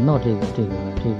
[0.00, 1.16] 谈到这个这个这个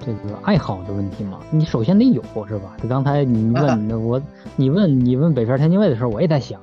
[0.00, 2.76] 这个爱好的问题嘛，你首先得有是吧？
[2.82, 4.20] 就刚才你问我，
[4.56, 6.60] 你问你问北漂天津卫的时候，我也在想，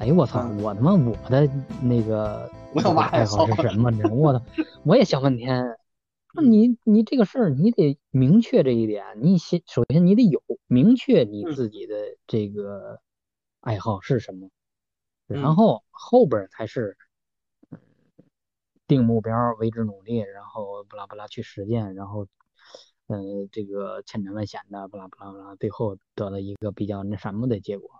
[0.00, 1.48] 哎我操，我他妈我的
[1.80, 2.50] 那个
[3.12, 3.92] 爱好是什么？
[4.10, 4.42] 我操，
[4.82, 5.76] 我也想半天。
[6.34, 11.94] 那你你这个事儿你得明确这一点，你先首先你得有明确你自己的
[12.26, 12.98] 这个
[13.60, 14.48] 爱好是什么，
[15.28, 16.96] 然后后边才是
[18.86, 22.26] 定目标为之努力，然后不拉不拉去实践，然后
[23.06, 23.18] 呃
[23.52, 27.90] 这个千真万险的不拉不拉不拉，最后得了一个比较那什么的结果。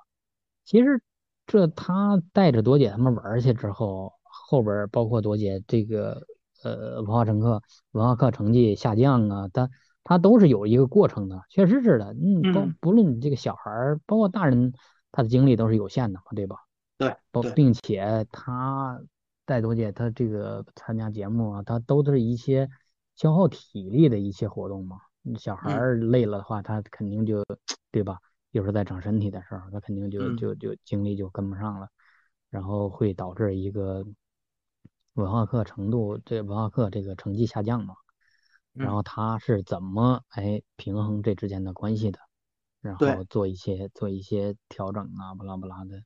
[0.64, 1.02] 其实
[1.46, 6.26] 这他带着朵姐他们玩去之后，后边包括朵姐这个。
[6.64, 7.62] 呃，文化乘课、
[7.92, 9.68] 文化课成绩下降啊，他
[10.02, 12.14] 他都是有一个过程的，确实是的。
[12.14, 14.73] 嗯，不不论你这个小孩儿，包括大人，
[15.12, 16.57] 他的精力都是有限的嘛，对吧？
[16.96, 19.01] 对，包并且他
[19.46, 22.68] 带多姐，他这个参加节目啊，他都是一些
[23.14, 24.98] 消耗体力的一些活动嘛。
[25.38, 27.42] 小孩儿累了的话，他肯定就
[27.90, 28.18] 对吧？
[28.50, 31.88] 有时候在长身体的时候，他肯定就就就精力就跟不上了，
[32.50, 34.04] 然后会导致一个。
[35.16, 37.94] 文化课程度，这文化课这个成绩下降嘛，
[38.74, 42.18] 然后他是怎么哎平衡这之间的关系的？
[42.82, 46.02] 然后做一些做一些调整啊，不拉不拉的。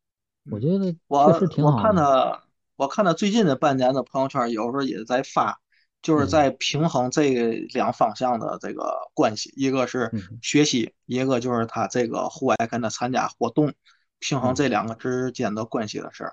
[0.48, 1.78] 我觉得确实挺好。
[1.78, 2.41] 我看他，
[2.81, 5.61] 我看他最近的半年的朋友圈，有时候也在发，
[6.00, 13.75] 就是在平衡这两方向的这个关系，一个是学习，一个就是他这个户外跟他参加活动，
[14.19, 16.33] 平衡这两个之间的关系的事儿。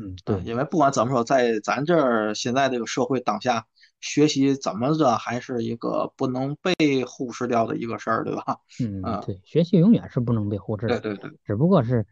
[0.00, 3.64] 嗯，对，因为不管怎么说，在咱这儿现在这个社会当下，
[4.00, 8.42] 学习怎么着还是一个不能被忽视掉的一个事儿，对吧？
[8.82, 10.98] 嗯，对，学习永远是不能被忽视的。
[10.98, 12.04] 对对对，只不过是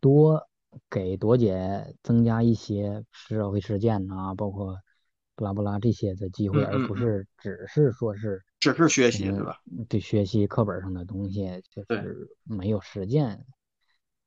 [0.00, 0.48] 多
[0.90, 4.76] 给朵姐增加一些社会实践啊，包括
[5.34, 9.56] 布拉布拉这些的机会，而不是只是说是只是学习，对吧？
[9.88, 13.44] 对，学习课本上的东西就是没有实践。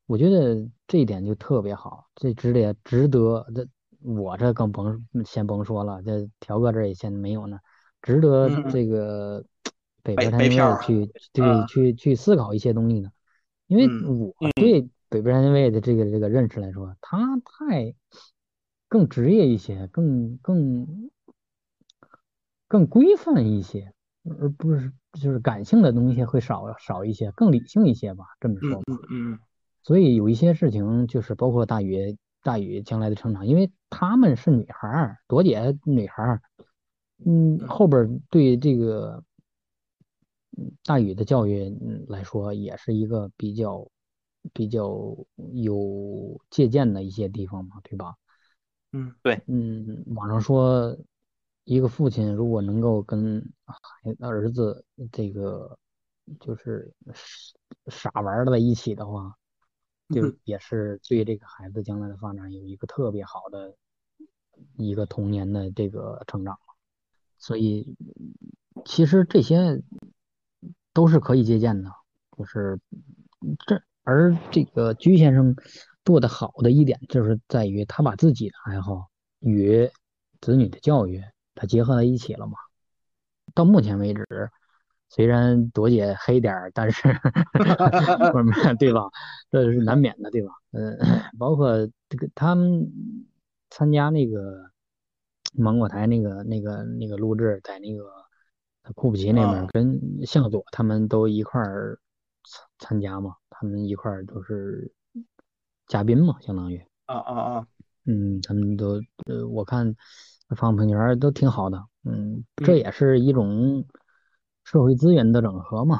[0.07, 3.67] 我觉得这一点就特别好，这值得值得这
[4.01, 7.59] 我这更甭先甭说了，这条哥这也先没有呢，
[8.01, 9.45] 值得这个
[10.03, 13.09] 北边天津卫去对去去思考一些东西呢，
[13.67, 17.93] 因为我对北边天津卫的这个这个认识来说，他太
[18.87, 21.11] 更职业一些，更更
[22.65, 23.93] 更规范一些，
[24.39, 29.37] 而不是就是感性的东西会少少一些，更理性一些吧，这么说吧，嗯。
[29.83, 36.41] 所以有一些事情，就是包括大宇、大宇将来的成长，因为他们是女孩儿，朵姐女孩儿，
[37.25, 39.21] 嗯，后边对这个
[40.85, 41.69] 大宇的教育
[42.07, 43.85] 来说，也是一个比较
[44.53, 44.87] 比较
[45.53, 48.15] 有借鉴的一些地方嘛，对吧？
[48.91, 50.97] 嗯，对，嗯，网上说，
[51.63, 55.77] 一个父亲如果能够跟孩儿子这个
[56.39, 56.93] 就是
[57.87, 59.35] 傻玩在一起的话。
[60.13, 63.73] 就也是对这个孩子将来的发展有一个特别好的
[64.75, 66.59] 一个童年的这个成长，
[67.37, 67.95] 所以
[68.83, 69.81] 其实这些
[70.91, 71.89] 都是可以借鉴的，
[72.37, 72.77] 就是
[73.65, 75.55] 这而这个居先生
[76.03, 79.89] 做的好的一点就是在于他把自己的爱好与
[80.39, 81.23] 子女的教育
[81.55, 82.53] 他结合在一起了嘛，
[83.53, 84.25] 到目前为止。
[85.13, 87.01] 虽然朵姐黑点儿，但是
[88.79, 89.09] 对吧？
[89.51, 90.53] 这是难免的，对吧？
[90.71, 90.97] 嗯，
[91.37, 92.89] 包括这个他们
[93.69, 94.71] 参加那个
[95.53, 98.05] 芒果台那个那个那个录制，在那个
[98.95, 101.99] 库布齐那边跟向佐他们都一块儿
[102.79, 104.91] 参参加嘛，他们一块儿都是
[105.85, 107.67] 嘉宾嘛，相当于啊啊啊，
[108.05, 109.95] 嗯，他们都呃，我看
[110.55, 113.85] 发朋友圈都挺好的，嗯，这也是一种。
[114.63, 115.99] 社会资源的整合嘛，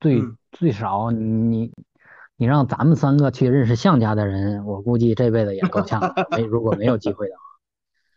[0.00, 0.20] 最
[0.50, 1.72] 最少你
[2.36, 6.12] 你让咱们三个去认识项家的人，我估计这辈子也够呛。
[6.32, 7.42] 没 如果没有机会的话，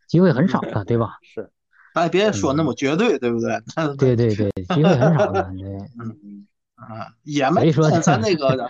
[0.07, 1.19] 机会很少的，对吧？
[1.21, 1.51] 是，
[1.93, 3.61] 咱别说那么绝对，对不对？
[3.95, 5.77] 对对对，机会很少的， 对。
[5.99, 8.69] 嗯啊，也没说咱那 个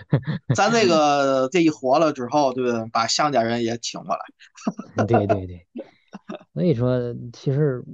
[0.54, 2.88] 咱那个这一活了之后，对不对？
[2.90, 5.04] 把项家人也请过来。
[5.06, 5.66] 对对对。
[6.54, 7.84] 所以说，其实，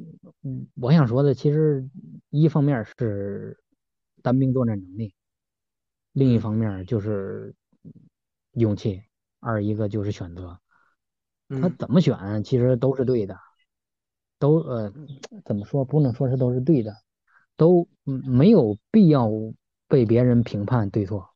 [0.43, 1.88] 嗯，我想说的，其实
[2.31, 3.59] 一方面是
[4.23, 5.14] 单兵作战能力，
[6.12, 7.55] 另一方面就是
[8.53, 9.03] 勇气，
[9.41, 10.58] 二一个就是选择。
[11.61, 13.37] 他怎么选，其实都是对的，
[14.38, 14.93] 都呃，
[15.44, 16.94] 怎么说，不能说是都是对的，
[17.56, 19.29] 都没有必要
[19.93, 21.29] 被别人评判对错。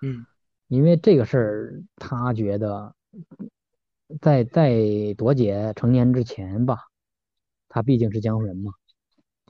[0.00, 0.24] 嗯，
[0.68, 2.94] 因为这个事儿，他觉得。
[4.20, 4.74] 在在
[5.16, 6.80] 朵姐成年之前吧，
[7.68, 8.72] 他毕竟是江湖人嘛，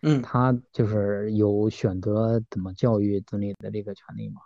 [0.02, 4.42] 嗯，他就是有选择怎么教育子女的这个权利嘛，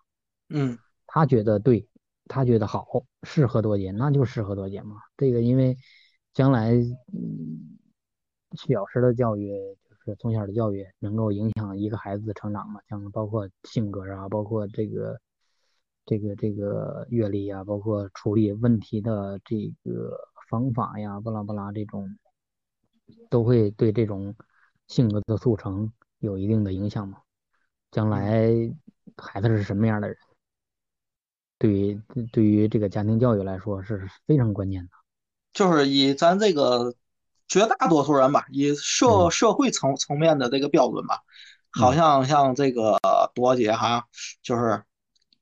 [0.50, 0.78] 嗯，
[1.08, 1.88] 他觉得对，
[2.28, 2.86] 他觉得好，
[3.24, 4.98] 适合多姐，那就适合多姐嘛。
[5.16, 5.76] 这个因为
[6.32, 7.76] 将来嗯
[8.56, 9.50] 小时的教育
[9.82, 15.18] 就是从小的教育能够影响一个孩子的成长嘛，像包括性格啊，包括这个
[16.04, 20.16] 这个这个阅历啊，包括处理问题的这个
[20.48, 22.16] 方法呀，巴拉巴拉这种。
[23.28, 24.34] 都会对这种
[24.88, 27.18] 性格的速成有一定的影响嘛？
[27.90, 28.48] 将来
[29.18, 30.16] 孩子是什么样的人，
[31.58, 32.00] 对于
[32.32, 34.90] 对于这个家庭教育来说是非常关键的。
[35.52, 36.94] 就是以咱这个
[37.48, 41.20] 绝大多数人吧，以社社会层层面的这个标准吧，
[41.70, 42.98] 好像像这个
[43.34, 44.04] 朵姐哈，
[44.42, 44.82] 就是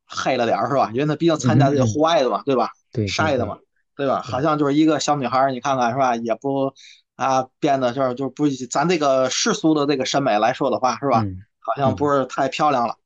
[0.06, 0.90] 黑了点儿是吧？
[0.92, 2.70] 因为她毕竟参加这个户外的嘛，对吧？
[2.92, 3.58] 对，晒的嘛，
[3.96, 4.22] 对吧？
[4.22, 6.16] 好像就是一个小女孩，你看看是吧？
[6.16, 6.74] 也不。
[7.14, 11.24] 啊，变得就是就不咱这个世俗的这个审美来说的话，是吧？
[11.60, 12.96] 好像不是太漂亮了，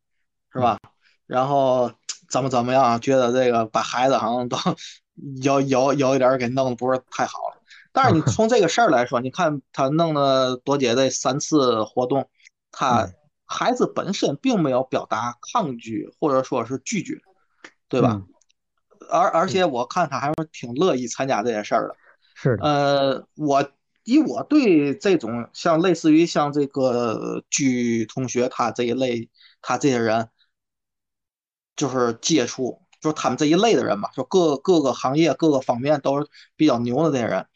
[0.50, 0.78] 是吧？
[1.26, 1.90] 然后
[2.30, 4.56] 怎么怎么样，觉得这个把孩子好像都
[5.42, 7.55] 有有有一点给弄得不是太好了。
[7.96, 12.28] 但是你 从这个事儿来说，你看他弄了多姐这三次活动，
[12.70, 13.08] 他
[13.46, 17.18] 孩子本身并没有表达抗拒或者说是拒绝，
[17.88, 18.20] 对吧？
[19.08, 21.96] 而而且我看他还是挺乐意参加这些事儿的。
[22.34, 22.64] 是的。
[22.64, 23.66] 呃，我。
[24.08, 29.28] 以我对这种像类似于像这个居同学他这一类，
[29.60, 30.28] 他这些人，
[31.74, 37.46] 就是接触，就是他们这一类的人吧，就各各个行业各个方面都是比较牛的这些人，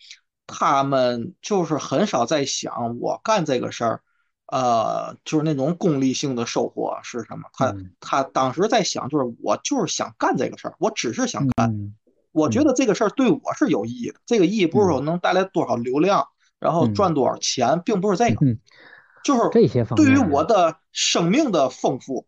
[0.50, 4.02] 他们就是很少在想我干这个事儿，
[4.46, 7.48] 呃，就是那种功利性的收获是什么？
[7.52, 11.94] 他他当时在想，就是我就是想干这个事儿，我只是想干，
[12.32, 16.26] 我觉得这个事儿对我是有意义的，这个意义不是说能带来多少流量。
[16.58, 18.44] 然后赚多少钱，并不是这个，
[19.24, 22.26] 就是这些方面对于我的生命的丰富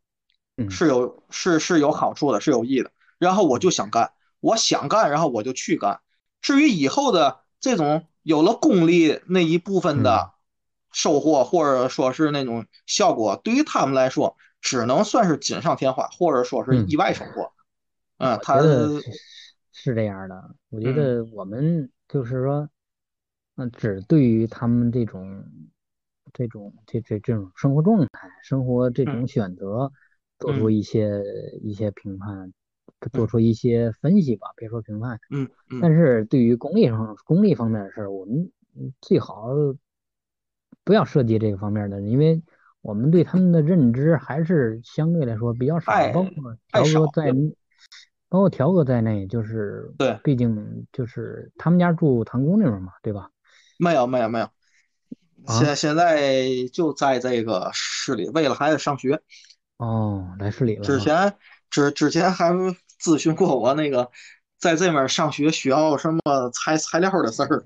[0.70, 2.90] 是有是是有好处的，是有益的。
[3.18, 4.10] 然后我就想干，
[4.40, 6.00] 我想干，然后我就去干。
[6.40, 10.32] 至于以后的这种有了功利那一部分的
[10.92, 17.52] 收获，或者说是那种效果，对于他们来说，只能算是锦上添花，或者说是意外收获。
[18.18, 18.60] 嗯，他
[19.72, 20.54] 是这样的。
[20.70, 22.68] 我觉得我们就是说。
[23.54, 25.44] 嗯只对于他们这种、
[26.32, 29.92] 这种、这这这种生活状态、生活这种选择，
[30.38, 31.22] 做出一些
[31.62, 32.50] 一些评判，
[33.10, 34.48] 做出一些分析吧。
[34.56, 35.80] 别说评判，嗯嗯。
[35.80, 38.50] 但是对于功利上、功利方面的事儿，我们
[39.00, 39.48] 最好
[40.84, 42.42] 不要涉及这个方面的，因为
[42.80, 47.32] 我们对他们的认知还是相对来说比较少，包括条哥在，
[48.28, 53.30] 包括条哥在内，就是对，毕竟就是他们家住唐宫那边嘛，对吧？
[53.78, 54.48] 没有没有没有，
[55.46, 56.40] 现现在
[56.72, 59.20] 就在这个市里，为了孩子上学。
[59.76, 60.82] 哦，来市里了。
[60.82, 61.34] 之前
[61.68, 62.52] 之之前还
[63.02, 64.10] 咨询过我那个，
[64.58, 67.64] 在这面上学需要什么材材料的事儿。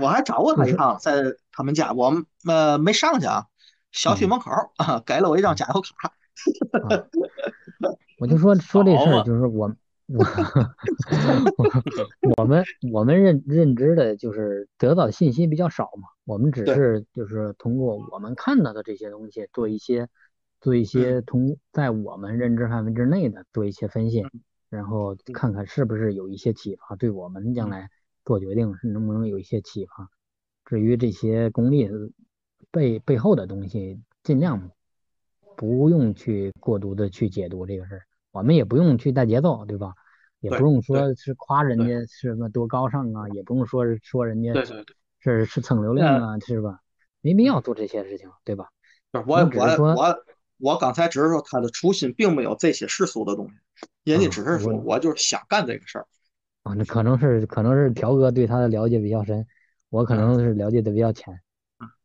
[0.00, 2.12] 我还找过他一趟，在他们家，我
[2.46, 3.46] 呃没上去啊，
[3.92, 6.12] 小区门口啊，给了我一张加油卡。
[8.18, 9.72] 我就说说这事儿， 就是我。
[10.06, 10.22] 我
[12.36, 20.06] 我们我们认认知的就是得到的信息比较少嘛，我们只是就是通过我们看到的这些东西做一些
[20.64, 24.24] 做一些同在我们认知范围之内的做一些分析，
[24.70, 27.90] 然后看看是不是有一些启发，对我们将来
[28.24, 30.08] 做决定是能不能有一些启发。
[30.64, 31.86] 至于这些功利
[32.70, 34.70] 背背后的东西，尽量
[35.54, 38.02] 不用去过度的去解读这个事儿。
[38.32, 39.92] 我们也不用去带节奏，对吧？
[40.40, 44.54] 也不用说是夸人家是什么多高尚啊，也不用说是说人家
[45.20, 46.80] 是是蹭流量啊，是吧？
[47.20, 48.70] 没必要做这些事情，对吧？
[49.12, 50.24] 我我我
[50.58, 53.54] 我刚才只是说他的初心并没有这些世俗的东西，
[54.04, 56.06] 人家只是说我就是想干这个事儿
[56.62, 56.74] 啊。
[56.74, 59.46] 那可能是可能是条哥对他的了解比较深，
[59.90, 61.38] 我可能是了解的比较浅，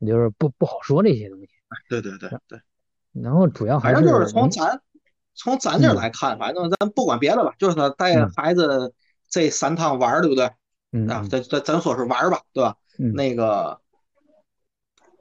[0.05, 1.49] 就是不不好说这些东西。
[1.89, 2.59] 对对对对。
[3.13, 4.81] 然后主要还是就是从咱。
[5.35, 8.93] 从咱这来看，反正咱不管别的吧，就是他带孩子
[9.29, 10.51] 这三趟玩，对不对？
[10.91, 12.75] 嗯啊，咱咱咱说是玩吧，对吧？
[12.97, 13.13] 嗯。
[13.13, 13.79] 那个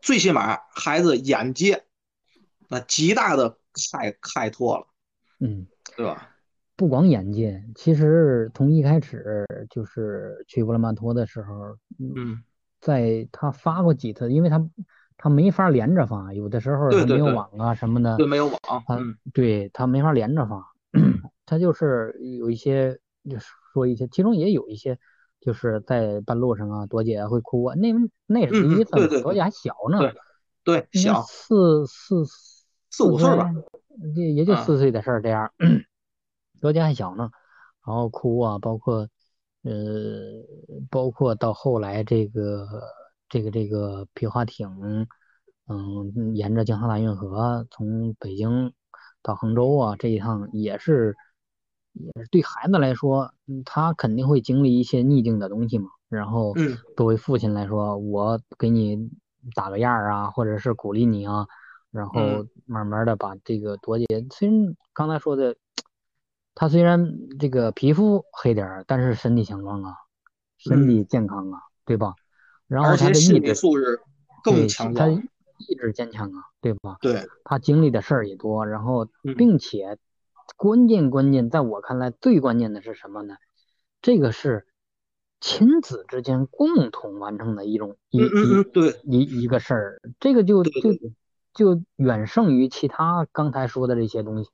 [0.03, 1.85] 最起码孩子眼界
[2.69, 3.57] 那极大的
[3.93, 4.87] 开开拓了，
[5.41, 6.29] 嗯，对吧？
[6.77, 12.43] 不光眼界，其实从一开始就是去乌兰巴托的时候，嗯，
[12.81, 14.69] 在他发过几次，因为他。
[15.21, 19.01] 他没法连着发，有的时候他没有网啊什么的，对，没有网，他
[19.35, 20.65] 对他没法连着发，
[21.45, 24.97] 他就是有一些，就是说一些，其中也有一些
[25.41, 27.93] 就是在半路上啊，朵姐会哭啊，那
[28.27, 29.99] 那是第一次，朵姐还小呢，
[30.63, 32.58] 对，小四四四
[33.01, 33.51] 五岁吧，
[34.15, 35.51] 也也就四岁的事儿这样，
[36.61, 37.31] 朵姐还小呢，
[37.87, 39.09] 然后哭啊，包括
[39.63, 39.73] 呃，
[40.91, 42.67] 包括到后来这个
[43.29, 45.07] 这个这个皮划艇，
[45.67, 48.73] 嗯，沿着京杭大运河从北京
[49.23, 51.17] 到杭州啊，这一趟也是
[51.93, 53.33] 也是对孩子来说，
[53.65, 56.55] 他肯定会经历一些逆境的东西嘛，然后
[56.97, 59.11] 作为父亲来说，我给你。
[59.55, 61.47] 打个样儿啊，或者是鼓励你啊，
[61.99, 65.57] 然后慢慢的把这个多姐，虽然刚才说的，
[66.55, 69.95] 他虽然这个皮肤黑点儿，但是身体强壮啊，
[70.57, 72.15] 身体健康啊，对吧？
[72.69, 74.01] 然后他的意志素质
[74.45, 76.97] 更强，她意志坚强啊，对吧？
[77.01, 79.99] 对，她经历的事儿也多，然后并且
[80.57, 83.37] 关键关键，在我看来最关键的是什么呢？
[84.01, 84.67] 这个是。
[85.41, 90.91] 亲子之间共同完成的一种一一对一一个事儿，这个就就
[91.59, 94.51] 就远胜于其他刚才说的这些东西。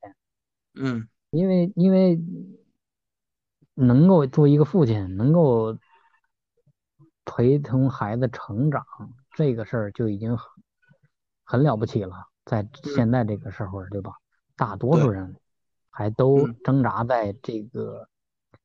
[0.73, 2.19] 嗯，因为因为
[3.75, 5.77] 能够做一个父亲，能够
[7.23, 8.83] 陪同孩子成长，
[9.35, 10.49] 这个事儿就已经很
[11.43, 12.27] 很了不起了。
[12.43, 14.11] 在现在这个时候，对吧？
[14.55, 15.35] 大多数人
[15.91, 18.09] 还都挣扎在这个。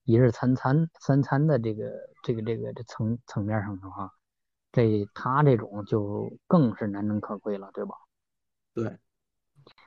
[0.04, 1.92] 一日三餐三餐的这个
[2.24, 4.10] 这个这个这层层面上的话，
[4.72, 7.94] 这他这种就更是难能可贵了，对吧？
[8.82, 8.98] 对，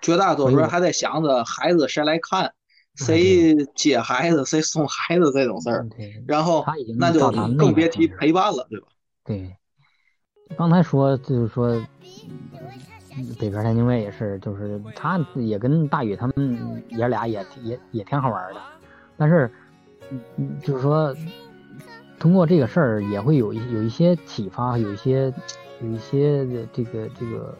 [0.02, 2.54] 绝大多数人还在想着孩子谁来看，
[2.96, 5.88] 谁接孩子，谁送孩子这种事儿，
[6.28, 6.66] 然后
[6.98, 8.88] 那就更别提陪伴了，对吧？
[9.26, 9.58] 对，
[10.58, 11.82] 刚才说就是说，
[13.40, 18.62] 北边天津卫也是，就是他也跟大宇他们爷俩也也也挺好玩的，
[19.18, 19.52] 但是。
[20.36, 21.16] 嗯，就是说，
[22.20, 25.34] 通过这个事儿也会有一有一些启发，有一些
[25.82, 27.58] 有一些这个这个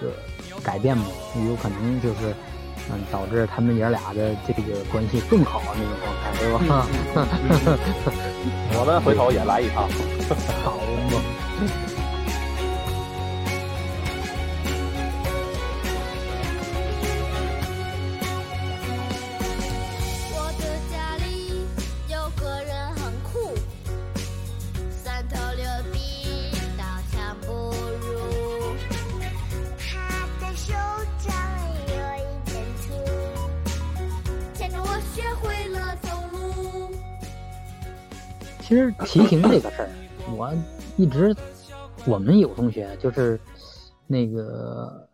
[0.00, 0.12] 这个
[0.62, 1.04] 改变嘛，
[1.48, 2.34] 有可能就是
[2.90, 6.86] 嗯导致他们爷俩的这个关系更好那种状态，对吧？
[8.74, 9.88] 我们回头也来一趟，
[10.64, 10.76] 好
[11.10, 11.91] 嘛。
[38.82, 39.88] 实骑行这个事儿，
[40.36, 40.52] 我
[40.96, 41.34] 一直
[42.06, 43.38] 我们有同学就是
[44.06, 45.08] 那个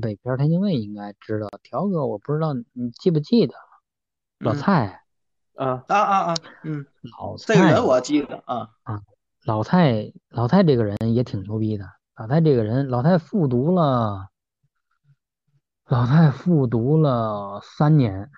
[0.00, 3.54] 北边天津卫应该知道，条哥我不知道你记不记得
[4.38, 5.02] 老蔡
[5.56, 6.34] 啊啊啊啊
[6.64, 6.84] 嗯
[7.18, 9.00] 老蔡这个人我记得啊啊
[9.44, 14.28] 老蔡老蔡这个人也挺牛逼的，老蔡这个人老蔡复读了
[15.86, 18.30] 老蔡复读了三年。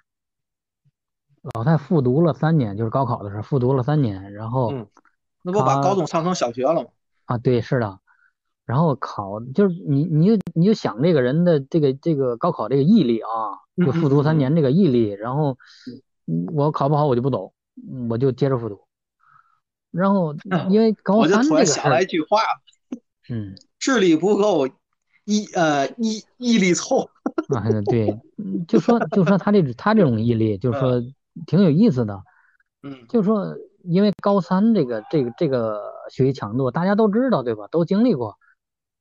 [1.52, 4.72] 老太复读了三年，就是高考的时候复读了三年，然后，
[5.42, 6.88] 那不把高中上成小学了吗？
[7.26, 7.98] 啊，对，是的。
[8.64, 15.10] 然后考就是你，你就你就想这个人的这个这个高考这个毅力啊，就复读三年这个毅力。
[15.10, 15.58] 然后
[16.54, 17.52] 我考不好我就不走，
[18.08, 18.80] 我就接着复读。
[19.90, 20.34] 然后
[20.70, 22.38] 因为高三这个想来一句话，
[23.28, 24.66] 嗯，智力不够，
[25.26, 27.10] 毅呃毅毅力凑。
[27.54, 28.18] 啊，对，
[28.66, 31.02] 就说就说他这他这种毅力，就是说。
[31.46, 32.22] 挺有意思的，
[32.82, 37.66] 嗯，就是说，因为高三这个这个这个学习强度，大家都知道，对吧？
[37.70, 38.38] 都经历过，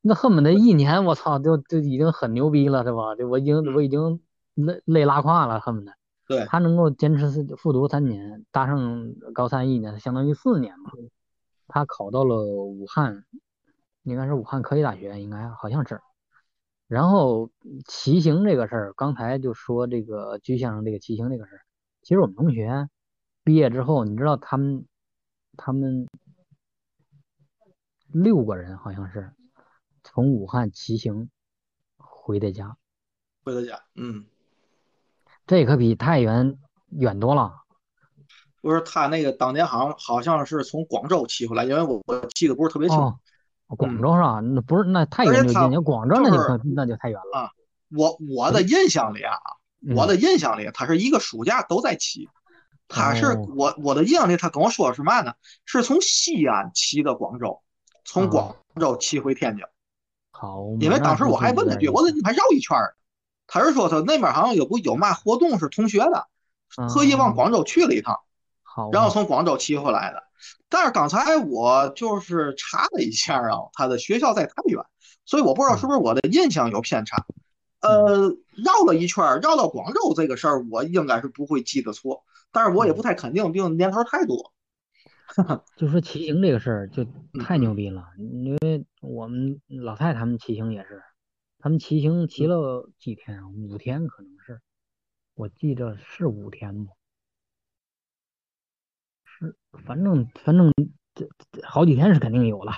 [0.01, 3.15] 那恨不得一年，我操，就就已经很牛逼了，是吧？
[3.15, 4.21] 就我已经我已经
[4.55, 5.93] 累累拉胯了，恨不得。
[6.27, 6.45] 对。
[6.45, 10.91] 他能够坚持复读三年，搭上高三一年，相当于四年嘛。
[11.67, 13.23] 他考到了武汉，
[14.03, 15.99] 应该是武汉科技大学，应该好像是。
[16.87, 17.49] 然后
[17.87, 21.61] 骑行这个事儿，刚才就说这个居先生这个骑行这个事儿。
[22.03, 22.89] 其实我们同学
[23.45, 24.85] 毕业之后，你知道他们
[25.55, 26.09] 他们
[28.09, 29.31] 六个人好像是
[30.03, 31.29] 从武汉骑行
[31.95, 32.75] 回的家，
[33.45, 34.25] 回的家，嗯，
[35.47, 36.57] 这可比太原
[36.89, 37.61] 远多了。
[38.59, 42.97] 不是他那个当年好像好像是从广州骑回来，因为我我记得不是特别清。
[43.67, 44.41] 广州是吧？
[44.41, 47.39] 那不是那太远就近，你广州那就那就太远了。
[47.39, 47.51] 啊，
[47.95, 49.37] 我我的印象里啊。
[49.95, 52.29] 我的印象里，他是一个暑假都在骑。
[52.87, 55.33] 他是我我的印象里，他跟我说是嘛呢？
[55.65, 57.61] 是从西安骑的广州，
[58.05, 59.65] 从广州骑回天津。
[60.31, 62.95] 好，因为当时我还问他句，我说你还绕一圈儿。
[63.47, 66.27] 他是说他那边好像有不有嘛活动是同学的，
[66.93, 68.19] 特意往广州去了一趟，
[68.91, 70.23] 然后从广州骑回来的。
[70.69, 74.83] 但是刚才我就是查了一下啊，他的学校在太原，
[75.25, 77.25] 所以我不知道是不是我的印象有偏差。
[77.83, 84.53] 呃，绕了一圈，绕到广州这个事儿，我应该是不会记得错，但是我也不太肯定，毕竟年头太多。
[85.75, 87.05] 就说骑行这个事儿就
[87.41, 91.01] 太牛逼了，因为我们老太他们骑行也是，
[91.59, 93.47] 他们骑行骑了几天啊？
[93.49, 94.61] 五天可能是，
[95.33, 96.91] 我记着是五天吧？
[99.25, 100.71] 是，反正反正
[101.15, 101.27] 这
[101.63, 102.73] 好几天是肯定有了，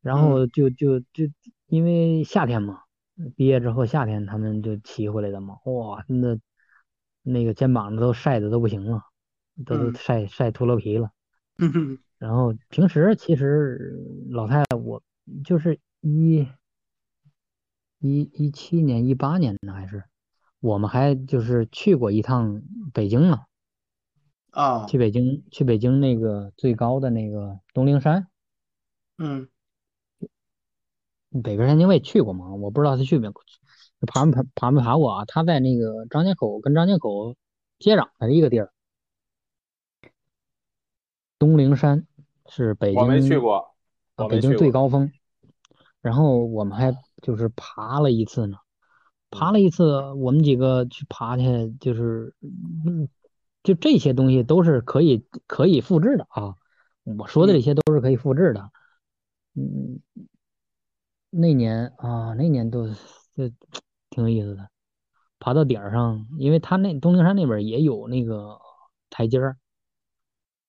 [0.00, 1.24] 然后就就就
[1.66, 2.83] 因为夏天嘛，
[3.36, 6.38] 毕业之后夏天他们就骑回来的嘛，哇，那
[7.22, 9.02] 那个肩膀子都晒的都不行了，
[9.64, 11.10] 都都晒晒秃噜皮了。
[11.58, 13.96] 嗯，然后平时其实
[14.30, 15.02] 老太太我
[15.44, 16.48] 就是一
[18.00, 20.04] 一一七年一八年呢还是
[20.60, 23.44] 我们还就是去过一趟北京呢
[24.50, 28.26] 啊，去北京去北京那个最高的那个东陵山，
[29.18, 29.48] 嗯，
[31.42, 32.54] 北边山精卫去过吗？
[32.54, 33.28] 我不知道他去没
[34.06, 35.24] 爬没爬爬没爬过啊？
[35.24, 37.34] 他在那个张家口跟张家口
[37.78, 38.70] 接壤的一个地儿。
[41.38, 42.06] 东陵山
[42.48, 43.74] 是北京，我没去过，
[44.28, 45.10] 北京最高峰。
[46.00, 48.58] 然后我们还就是爬了一次呢，
[49.30, 52.34] 爬了一次，我们几个去爬去，就是，
[52.86, 53.08] 嗯，
[53.62, 56.54] 就这些东西都是可以可以复制的啊。
[57.18, 58.70] 我说的这些都是可以复制的。
[59.54, 60.00] 嗯，
[61.36, 62.86] 那年啊，那年都
[63.34, 63.52] 这
[64.10, 64.68] 挺有意思的。
[65.38, 68.58] 爬到顶上，因为他那东陵山那边也有那个
[69.10, 69.56] 台阶儿。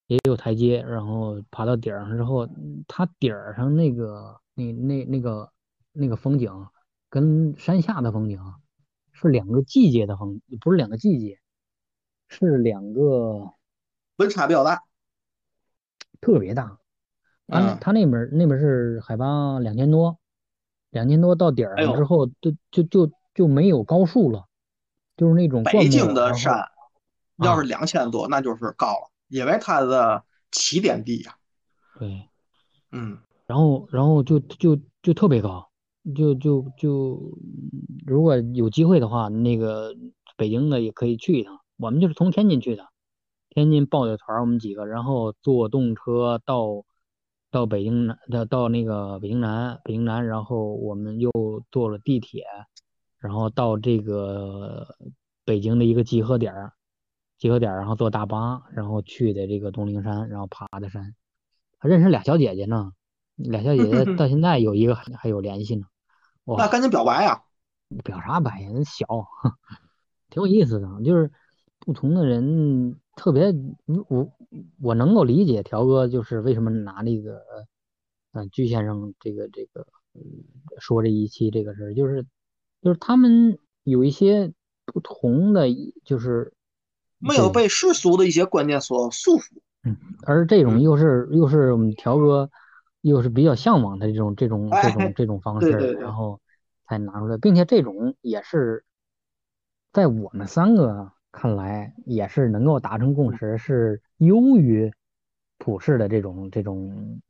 [0.08, 2.48] 也有台阶，然后爬到顶上之后，
[2.86, 5.50] 它顶上那个那那那个
[5.90, 6.48] 那个风景，
[7.10, 8.40] 跟山下的风景
[9.10, 11.40] 是两个季节的风，不是两个季节，
[12.28, 13.50] 是两个
[14.18, 14.84] 温差比较大，
[16.20, 16.78] 特别大。
[17.48, 20.20] 它它那边那边是海拔两千多，
[20.90, 24.46] 两千多到顶了之后，就就就就没有高数了，
[25.16, 26.68] 就是那种北京的山，
[27.36, 29.10] 要是两千多，那就是高了。
[29.28, 30.22] 因为它的
[30.52, 31.36] 起点低呀，
[31.98, 32.28] 对，
[32.92, 35.68] 嗯，然后然后就就就特别高，
[36.14, 37.20] 就就就
[38.06, 39.94] 如果有机会的话，那个
[40.36, 41.60] 北京的也可以去一趟。
[41.76, 42.86] 我们就是从天津去的，
[43.50, 46.84] 天津报的团，我们几个，然后坐动车到
[47.50, 51.30] 到北京南，到到那个北京南，北京南，然后我们又
[51.70, 52.44] 坐了地铁，
[53.18, 54.96] 然后到这个
[55.44, 56.72] 北京的一个集合点儿。
[57.38, 61.14] 集合点，然后坐大巴，然后去的这个东陵山，然后爬的山，
[61.76, 62.92] 还认识俩小姐姐呢，
[63.34, 65.84] 俩小姐姐到 现在有一个还还有联系呢。
[66.44, 67.42] 哇，那赶紧表白呀！
[68.02, 68.70] 表啥白呀？
[68.72, 69.04] 那小，
[70.30, 71.30] 挺有意思的，就是
[71.78, 73.52] 不同的人特别，
[74.08, 74.30] 我
[74.80, 77.42] 我能够理解条哥就是为什么拿那个，
[78.32, 79.84] 嗯，鞠先生这个这个
[80.78, 82.24] 说这一期这个事儿，就是
[82.80, 84.52] 就是他们有一些
[84.84, 85.66] 不同的，
[86.04, 86.52] 就是。
[87.18, 89.46] 没有被世俗的一些观念所束缚，
[89.84, 92.50] 嗯，而这种又是又是我们条哥
[93.00, 96.38] 又是比较向往的这种这种这种这种方式，然后
[96.86, 98.84] 才拿出来，并且这种也是
[99.94, 104.90] 在我们三个看来也是能够达成共识，是优于
[105.58, 107.20] 普世的这种这种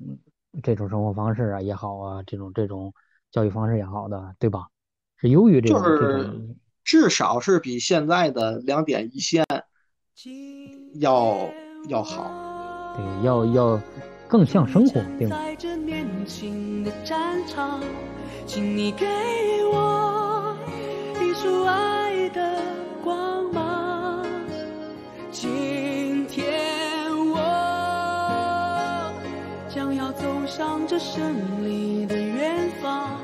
[0.62, 2.94] 这种生活方式啊也好啊，这种这种
[3.32, 4.68] 教育方式也好的，对吧？
[5.16, 9.44] 是优于这种这种，至少是比现在的两点一线。
[11.00, 11.36] 要
[11.88, 13.80] 要好，对，要要
[14.28, 15.36] 更像生活，对吗？
[18.46, 19.04] 请你给
[19.72, 20.56] 我
[21.20, 22.62] 一束爱的
[23.02, 23.35] 光芒。
[25.38, 26.48] 今天
[27.28, 27.36] 我
[29.68, 33.18] 将要走上这胜利的远方，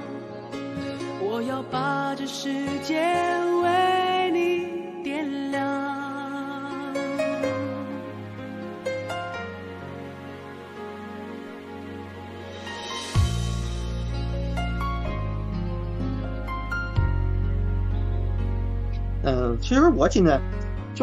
[1.23, 3.01] 我要把这世界
[3.63, 5.83] 为你点亮。
[19.25, 20.39] 嗯，其实我今天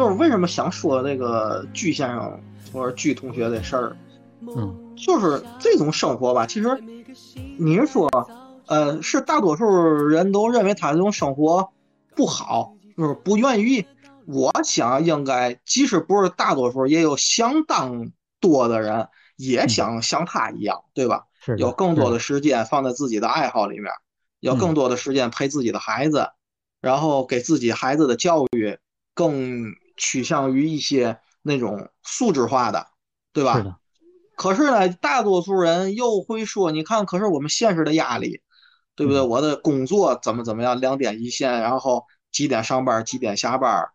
[0.00, 2.40] 就是为什么想说那个巨先生
[2.72, 3.96] 或者巨同学的事儿，
[4.56, 6.46] 嗯，就是这种生活吧。
[6.46, 6.82] 其实
[7.58, 8.08] 你是说，
[8.64, 11.70] 呃，是大多数人都认为他这种生活
[12.16, 13.84] 不好，就是不愿意。
[14.24, 18.10] 我想应该，即使不是大多数，也有相当
[18.40, 21.26] 多的人也想像他一样，对吧？
[21.58, 23.92] 有更多的时间放在自己的爱好里面，
[24.38, 26.30] 有更多的时间陪自己的孩子。
[26.80, 28.78] 然后给自己孩子的教育
[29.14, 32.88] 更趋向于一些那种素质化的，
[33.32, 33.78] 对吧？
[34.34, 38.40] 可是呢，大多数人又会说，你看，可是我们现实的压力，
[38.96, 39.20] 对不对？
[39.20, 43.90] 我的工作怎么怎么样，两点一线，然后几点上班，几点下班，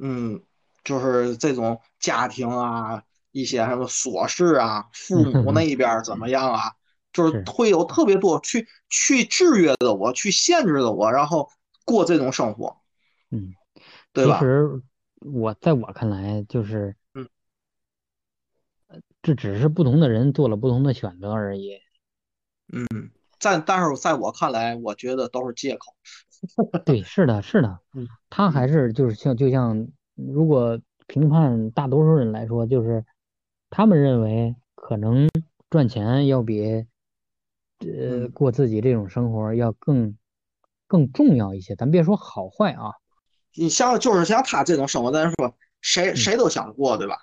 [0.00, 0.42] 嗯，
[0.82, 6.72] 就是这种家庭啊，一些什么琐事啊，父 母那边怎么样啊？
[7.12, 11.50] 就是会有特别多去去制约的我，去限制的我，然后
[11.84, 12.78] 过这种生活，
[13.30, 13.52] 嗯，
[14.14, 14.38] 对吧？
[14.38, 14.82] 其实
[15.24, 17.28] 我在我看来，就是，嗯，
[19.22, 21.78] 这只是不同的人做了不同的选择而已。
[22.72, 22.86] 嗯，
[23.38, 25.94] 在但是在我看来，我觉得都是借口。
[26.84, 33.04] 对，是的，是的，嗯他还是就是像就像如果评判大多数人来说，就是
[33.70, 35.28] 他们认为可能
[35.70, 36.86] 赚钱要比。
[37.80, 40.16] 呃，过自己这种生活要更
[40.86, 41.74] 更重要一些。
[41.74, 42.92] 咱别说好坏啊，
[43.54, 47.16] 你像就是像他这种生活，咱说谁谁都想过，对吧？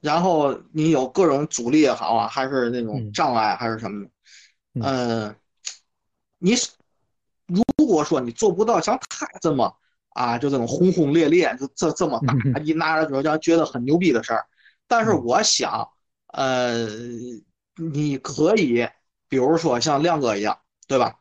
[0.00, 4.10] 然后你有各种阻力也好啊，还是那种障碍，还是什么的，
[4.82, 5.36] 嗯，
[6.38, 6.54] 你
[7.46, 9.76] 如果说你做不到像他这么
[10.10, 14.46] 啊，就这种轰轰烈烈，就这这么大，一拿着手枪觉得很牛逼的事儿，
[14.86, 15.88] 但是我想，
[16.28, 16.86] 呃。
[17.76, 18.86] 你可以，
[19.26, 21.18] 比如说像亮哥一样，对吧？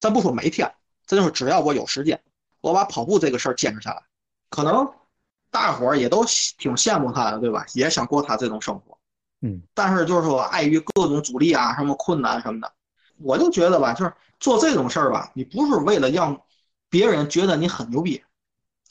[0.00, 0.74] 咱不说每天，
[1.10, 2.20] 咱就是只要我有时间，
[2.60, 4.00] 我把跑步这个事儿坚持下来，
[4.48, 4.88] 可能
[5.50, 6.24] 大伙儿也都
[6.56, 7.66] 挺羡慕他的，对吧？
[7.74, 8.96] 也想过他这种生活。
[9.40, 9.60] 嗯。
[9.74, 12.72] 但是就是说，碍于各种阻力啊，什么困难什么的，
[13.18, 16.40] 我就觉得吧，就是做这种事儿吧，你不是为了让
[16.88, 18.22] 别人觉得你很牛逼，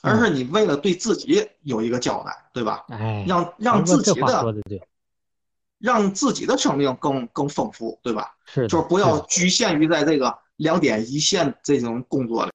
[0.01, 2.83] 而是你为了对自己有一个交代，对吧？
[2.89, 3.23] 哎。
[3.25, 4.53] 让让自己的。
[4.67, 4.85] 对。
[5.77, 8.35] 让自己的生命更更丰富，对吧？
[8.45, 12.51] 是，就是不要局限于在这个两点一线这种工作里，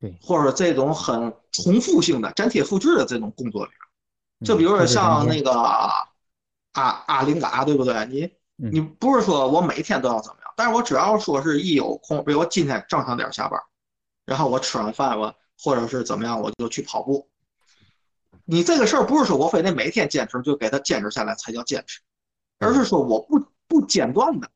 [0.00, 3.72] 对，或者这种很重复性的粘贴复制的这种工作里。
[4.44, 8.06] 就比如说像那个阿阿林嘎，对不对？
[8.06, 8.30] 你
[8.70, 13.60] 你不是说我每天都要怎么样，但是我只要说是一有空，比如我今天正常点下班，
[14.26, 17.28] 然后我吃完饭我或者是怎么样，我就去跑步。
[18.44, 22.00] 你这个事儿不是说我非得每天坚持，就给他坚持下来才叫坚持。
[22.58, 24.48] 而是说我不不间断的，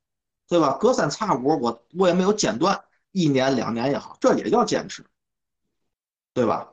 [0.48, 0.76] 对吧？
[0.80, 2.80] 隔三差五我我也没有间断，
[3.12, 5.04] 一年两年也好，这也叫坚持，
[6.32, 6.68] 对吧？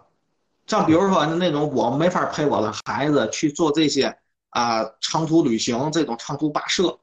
[0.67, 4.17] 像比如说那种我没法陪我的孩子去做这些
[4.49, 6.99] 啊长途旅行这种长途跋涉，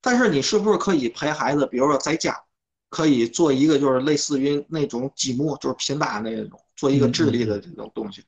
[0.00, 1.66] 但是你是不是可以陪孩子？
[1.66, 2.42] 比如说在家
[2.90, 8.24] 可以做一个就是类似于那种积木，就是拼搭那种，做一个智力的这种东西，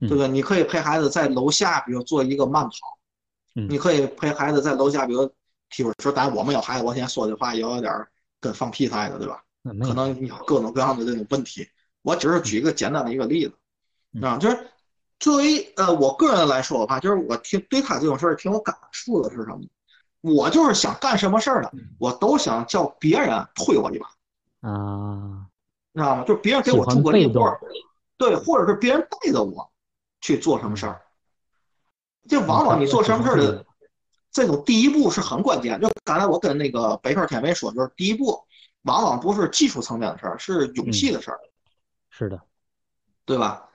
[0.00, 0.28] 对不对？
[0.28, 2.72] 你可以陪孩子在楼下，比如做一个慢跑。
[3.56, 5.32] 你可以陪孩子在楼下，比如
[5.74, 6.12] 踢会儿球。
[6.12, 7.92] 但是我们有孩子，我现在说的话也有点
[8.40, 9.42] 跟放屁似的，对吧？
[9.88, 11.66] 可能有各种各样的这种问题。
[12.02, 13.54] 我只是举一个简单的一个例子，
[14.24, 14.70] 啊，就是
[15.18, 19.60] 作为呃我个人来说的话，就是我挺对他这种事儿挺有感触的是什么？
[20.20, 24.06] 我就是想干什么事儿呢，我都想叫别人推我一把
[24.68, 25.46] 啊，
[25.94, 26.24] 知道吗？
[26.24, 27.26] 就别人给我出个力
[28.16, 29.70] 对，或者是别人带着我
[30.20, 31.00] 去做什么事儿。
[32.28, 33.66] 就往往你做什么事的
[34.34, 35.80] 这种第一步是很关键。
[35.80, 38.44] 就刚才我跟那个北川天威说，就是第一步
[38.82, 41.40] 往往不是技术层面的事儿，是勇气的事儿。
[42.10, 42.38] 是的，
[43.24, 43.70] 对吧？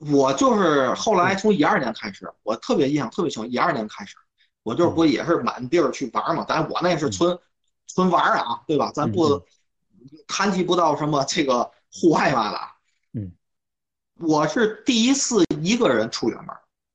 [0.00, 3.48] 我就是后来从一二年开始，我特别印象特别清。
[3.48, 4.16] 一二年开始，
[4.64, 6.44] 我就是不也是满地儿去玩嘛？
[6.48, 7.38] 但我那是纯
[7.86, 8.90] 纯玩啊，对吧？
[8.92, 9.40] 咱不
[10.26, 12.58] 谈及不到什么这个户外嘛了。
[13.12, 13.30] 嗯，
[14.18, 16.48] 我是第一次一个人出远门。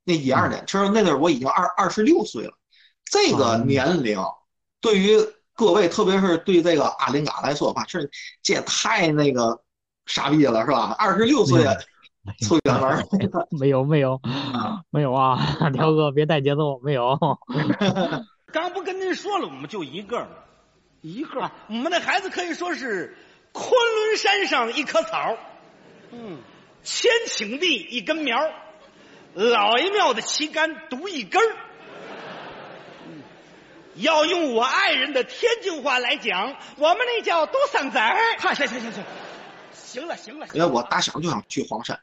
[0.04, 2.57] 那一二年，其实那阵儿我已经二二十六岁了。
[3.12, 4.20] 这个年龄，
[4.82, 5.18] 对于
[5.54, 8.10] 各位，特别是对这个阿林嘎来说吧，是
[8.44, 9.62] 这也太那个
[10.06, 10.96] 傻逼了，是吧？
[10.98, 11.64] 二十六岁
[12.42, 13.08] 出远门，
[13.58, 14.20] 没有 没有
[14.92, 15.38] 没有啊！
[15.74, 17.18] 条哥别带节奏，没有。
[18.52, 20.28] 刚不跟您说了，我们就一个，
[21.02, 21.50] 一个。
[21.68, 23.18] 我们的孩子可以说是
[23.52, 25.38] 昆仑山上一棵草，
[26.12, 26.38] 嗯，
[26.84, 28.38] 千顷地一根苗。
[29.34, 31.56] 老爷庙的旗杆独一根儿，
[33.98, 38.16] 要用我爱人的天津话来讲，我们那叫独生子儿。
[38.40, 39.04] 行行行行行，
[39.74, 40.48] 行了行了。
[40.54, 42.00] 因为我打小就想去黄山，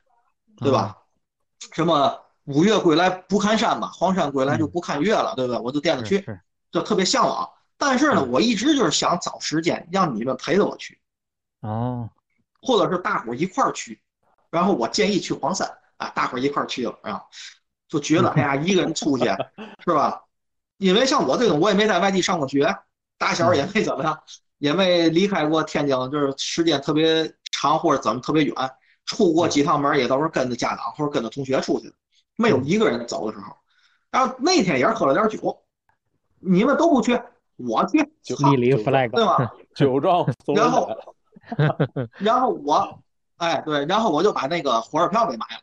[0.58, 0.98] 对吧？
[1.72, 5.60] 什么五岳归来不看山嘛，黄山归来就不看岳了，对不对？
[5.60, 6.24] 我就惦着去，
[6.70, 7.48] 就特别向往。
[7.76, 10.98] 但是呢，我一直就是想找时间让你们陪着我去，
[11.60, 12.08] 哦，
[12.60, 14.00] 或者是大伙一块儿去。
[14.50, 15.70] 然后我建议去黄山。
[15.96, 17.22] 啊，大伙儿一块儿去了啊，
[17.88, 19.24] 就觉得 哎呀，一个人出去
[19.84, 20.20] 是吧？
[20.78, 22.76] 因为像我这种，我也没在外地上过学，
[23.18, 24.18] 打小也没怎么样，
[24.58, 28.54] 也没离开过天津，就是时间特别长或者怎么特别远，
[29.06, 31.94] 出过几趟门也都是跟着家长或者跟着同学出去的，
[32.36, 33.56] 没有一个人走的时候。
[34.10, 35.62] 然后那天也是喝了点酒，
[36.40, 37.20] 你们都不去，
[37.56, 37.98] 我去，
[38.56, 39.52] 立了 flag，对吧？
[39.74, 40.88] 酒壮然后，
[42.18, 43.00] 然后我，
[43.38, 45.60] 哎，对，然后我就把那个火车票给买了。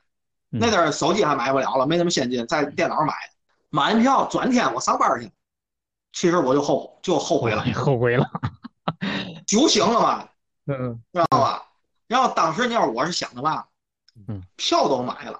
[0.49, 3.40] 那阵手机还买不了了，没那么先进，在电脑买的。
[3.71, 5.31] 买完票转天我上班去，
[6.13, 8.29] 其实我就后就后悔了，后悔了，
[9.47, 10.29] 酒醒了嘛，
[10.67, 11.63] 嗯，知道吧？
[12.07, 13.65] 然后当时你要是我是想的嘛，
[14.27, 15.39] 嗯，票都买了，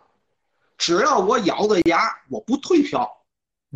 [0.78, 3.22] 只要我咬着牙我不退票，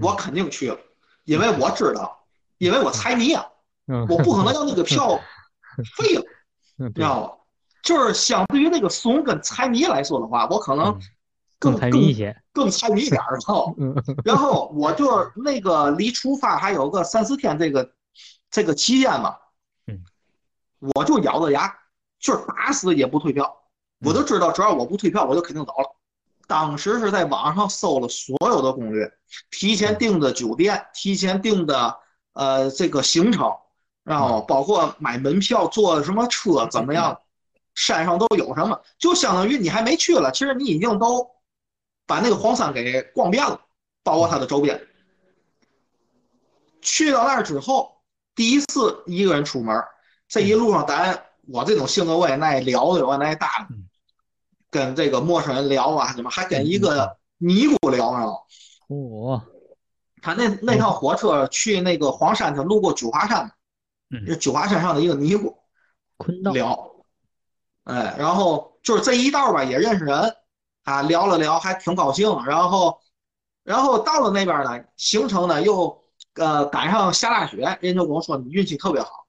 [0.02, 0.80] 我肯定去了，
[1.26, 2.26] 因为我知道，
[2.58, 3.46] 因为我财迷啊，
[4.08, 5.20] 我不可能让那个票
[5.98, 6.24] 废了，
[6.96, 7.38] 知道吧？
[7.84, 10.98] 就是相对于那个怂跟财迷来说的话，我可能
[11.60, 13.76] 更财迷一些，更财迷一点儿， 后，
[14.26, 17.92] 然后我就那个离出发还有个三四天这个
[18.50, 19.36] 这个期间嘛，
[19.88, 20.04] 嗯，
[20.80, 21.74] 我就咬着牙，
[22.20, 23.56] 就是打死也不退票，
[24.06, 25.96] 我就知道只要我不退票，我就肯定走了。
[26.48, 29.12] 当时是在网上搜了所有的攻略，
[29.50, 31.98] 提前订的酒店，提前订的
[32.34, 33.52] 呃这个行程，
[34.04, 37.20] 然后包括买门票、坐什么车怎么样。
[37.78, 38.80] 山上都有什么？
[38.98, 41.30] 就相当于你还没去了，其实你已经都
[42.06, 43.60] 把那个黄山给逛遍了，
[44.04, 44.80] 包括它的周边。
[46.82, 48.02] 去到那儿之后，
[48.36, 49.84] 第一次一个人出门，
[50.28, 53.68] 这一路上咱我这种性格我也爱聊的，我也爱搭，
[54.70, 58.26] 跟这个陌生人聊啊什么，还跟一个尼姑聊呢。
[58.88, 59.42] 哦，
[60.22, 63.52] 他那那趟火车去那个黄山，他路过九华山，
[64.28, 65.58] 是九华山上的一个尼姑
[66.54, 66.92] 聊。
[67.86, 70.36] 哎，然后就是这一道吧，也认识人，
[70.86, 72.44] 啊，聊了聊，还挺高兴。
[72.46, 73.02] 然后，
[73.64, 76.02] 然后到了那边呢，行程呢又
[76.36, 79.26] 呃赶上下大雪，人就跟我说你运气特别好，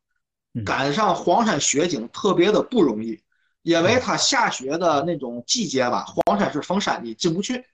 [0.64, 3.20] 赶上黄山雪景特别的不容易，
[3.62, 7.64] 因为它下雪的那种季节吧，黄山是封山的，进不去。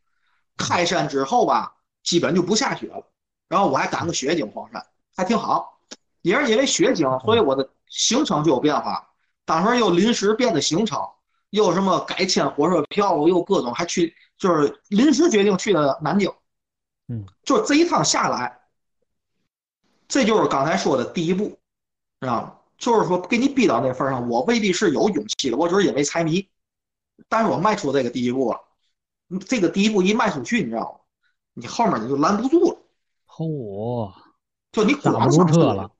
[0.56, 3.06] 开山之后吧，基本就不下雪了。
[3.48, 5.80] 然后我还赶个雪景黄山，还挺好。
[6.22, 9.08] 也是因为雪景，所以我的行程就有变化。
[9.44, 11.00] 当时又临时变的行程，
[11.52, 16.32] 又什么改签火车票，又各种还去，就是临时决定去的南京。
[17.08, 18.58] 嗯，就这一趟下来，
[20.08, 21.58] 这就是刚才说的第一步，
[22.20, 22.54] 知道吗？
[22.78, 26.48] 就是说给你逼到那份上，我未必是有勇气的，我只是因为财迷，
[27.28, 28.60] 但是我迈出这个第一步了。
[29.46, 31.00] 这个第一步一迈出去，你知道吗？
[31.52, 32.78] 你后面你就拦不住了。
[33.26, 34.10] 嚯！
[34.72, 35.90] 就你光想出了，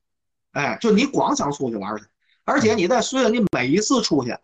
[0.53, 2.05] 哎，就你光想出去玩去。
[2.45, 4.35] 而且你在随着你每一次出去，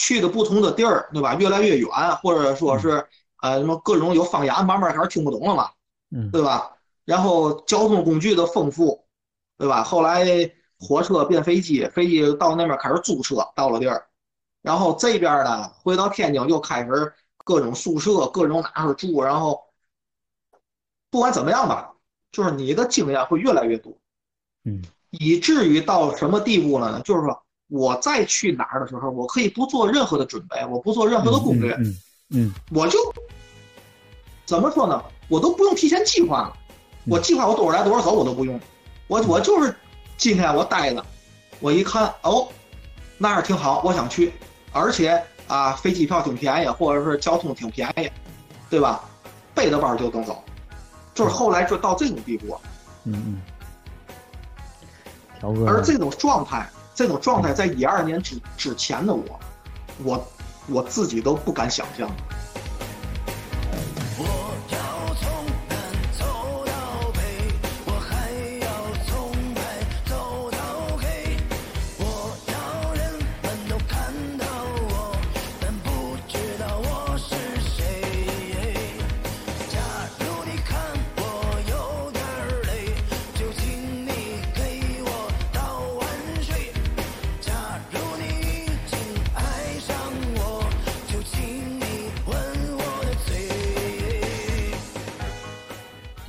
[0.00, 1.34] 去的不同的地儿，对吧？
[1.34, 1.90] 越来越远，
[2.22, 3.06] 或者说是
[3.42, 5.70] 呃什么各种有方言，慢慢开始听不懂了嘛，
[6.10, 6.72] 嗯，对吧？
[7.04, 9.04] 然后交通工具的丰富，
[9.58, 9.84] 对吧？
[9.84, 10.24] 后来
[10.78, 14.06] 火车变飞机，飞机到那边开始租车，到了地儿，
[14.62, 17.12] 然后这边呢回到天津又开始
[17.44, 19.62] 各种宿舍，各种哪儿住，然后
[21.10, 21.92] 不管怎么样吧，
[22.32, 23.92] 就是你的经验会越来越多，
[24.64, 24.82] 嗯。
[25.10, 27.00] 以至于到什么地步了呢？
[27.02, 31.96] 就是说我再去哪儿的时候，我可以不做任何的准备，我不做任何的攻略，嗯
[32.30, 32.98] 嗯，我就
[34.44, 35.02] 怎么说呢？
[35.28, 36.52] 我都不用提前计划了，
[37.06, 38.60] 我计划我多少来多少走我都不用，
[39.06, 39.74] 我我就是
[40.16, 41.04] 今天我待着，
[41.60, 42.48] 我一看哦，
[43.16, 44.32] 那儿挺好，我想去，
[44.72, 48.10] 而且啊飞机票挺便宜，或者是交通挺便宜，
[48.68, 49.04] 对吧？
[49.54, 50.42] 背着包就能走，
[51.14, 52.58] 就是后来就到这种地步，
[53.04, 53.40] 嗯嗯。
[55.66, 56.68] 而这种状态，
[57.00, 59.40] 这种状态在一二年之之前的我，
[60.04, 60.28] 我
[60.66, 62.10] 我自己都不敢想象。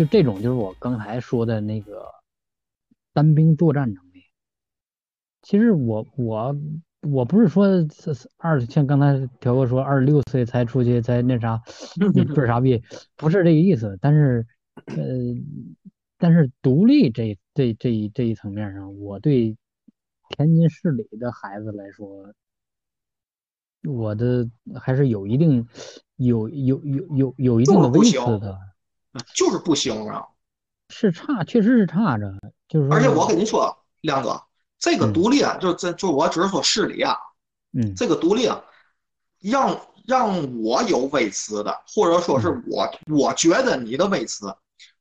[0.02, 2.04] 就这种，就是我刚才说的那个
[3.14, 4.24] 单兵作战能力。
[5.44, 6.56] 其实我我
[7.02, 7.68] 我不是说
[8.38, 11.62] 二像刚才条哥说二十六岁才出去才那啥
[12.16, 12.82] 倍儿傻逼，
[13.16, 13.96] 不是这个意思。
[14.02, 14.48] 但是
[14.88, 14.96] 呃，
[16.18, 19.56] 但是独立这这这一这一层面上，我对
[20.30, 22.34] 天津市里的孩子来说，
[23.84, 25.68] 我的还是有一定
[26.16, 28.58] 有有有有有一定的微词的。
[29.34, 30.26] 就是不行啊，
[30.90, 32.34] 是差，确实是差着。
[32.68, 34.42] 就是，而且我跟你说，亮哥，
[34.80, 37.16] 这个独立啊，就这就我只是说市里啊，
[37.74, 38.64] 嗯，这个独立啊，
[39.42, 44.54] 让让我有微词的，或者说是我我觉得你的微词，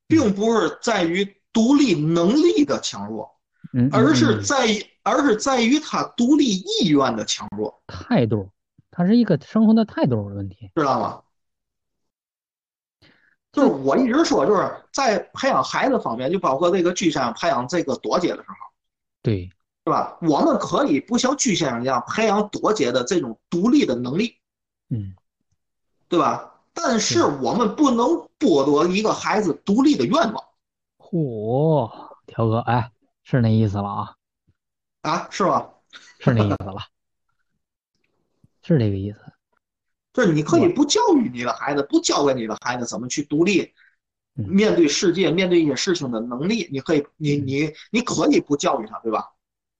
[0.07, 3.31] 并不是在于独立能力的强弱，
[3.73, 7.83] 嗯，而是在于而是在于他独立意愿的强弱。
[7.87, 8.51] 态度，
[8.91, 11.23] 他是一个生活的态度的问题，知道吗？
[13.53, 18.55] 就是我一直说，就是在培养孩子方面，就包括这个居先生培养这个朵姐的时候，
[19.23, 19.51] 对，
[19.85, 20.17] 是吧？
[20.23, 24.37] 我们可以不像居先生一样培养朵姐的这种独立的能力，
[24.89, 25.15] 嗯，
[26.09, 26.47] 对吧？
[26.73, 28.07] 但是我们不能
[28.39, 30.45] 剥夺一个孩子独立的愿望。
[30.99, 31.91] 嚯，
[32.27, 32.93] 条哥，哎，
[33.25, 34.15] 是那意思了啊？
[35.03, 35.69] 啊，是吧？
[36.21, 36.77] 是那意思了，
[38.63, 39.30] 是这个意思。
[40.13, 43.73] 就是你可以不教育你的孩子，不教给你的孩子怎么去独立
[44.35, 46.69] 面对世界、面对一些事情的能力。
[46.73, 49.31] 你可以，你你你可以不教育他，对吧？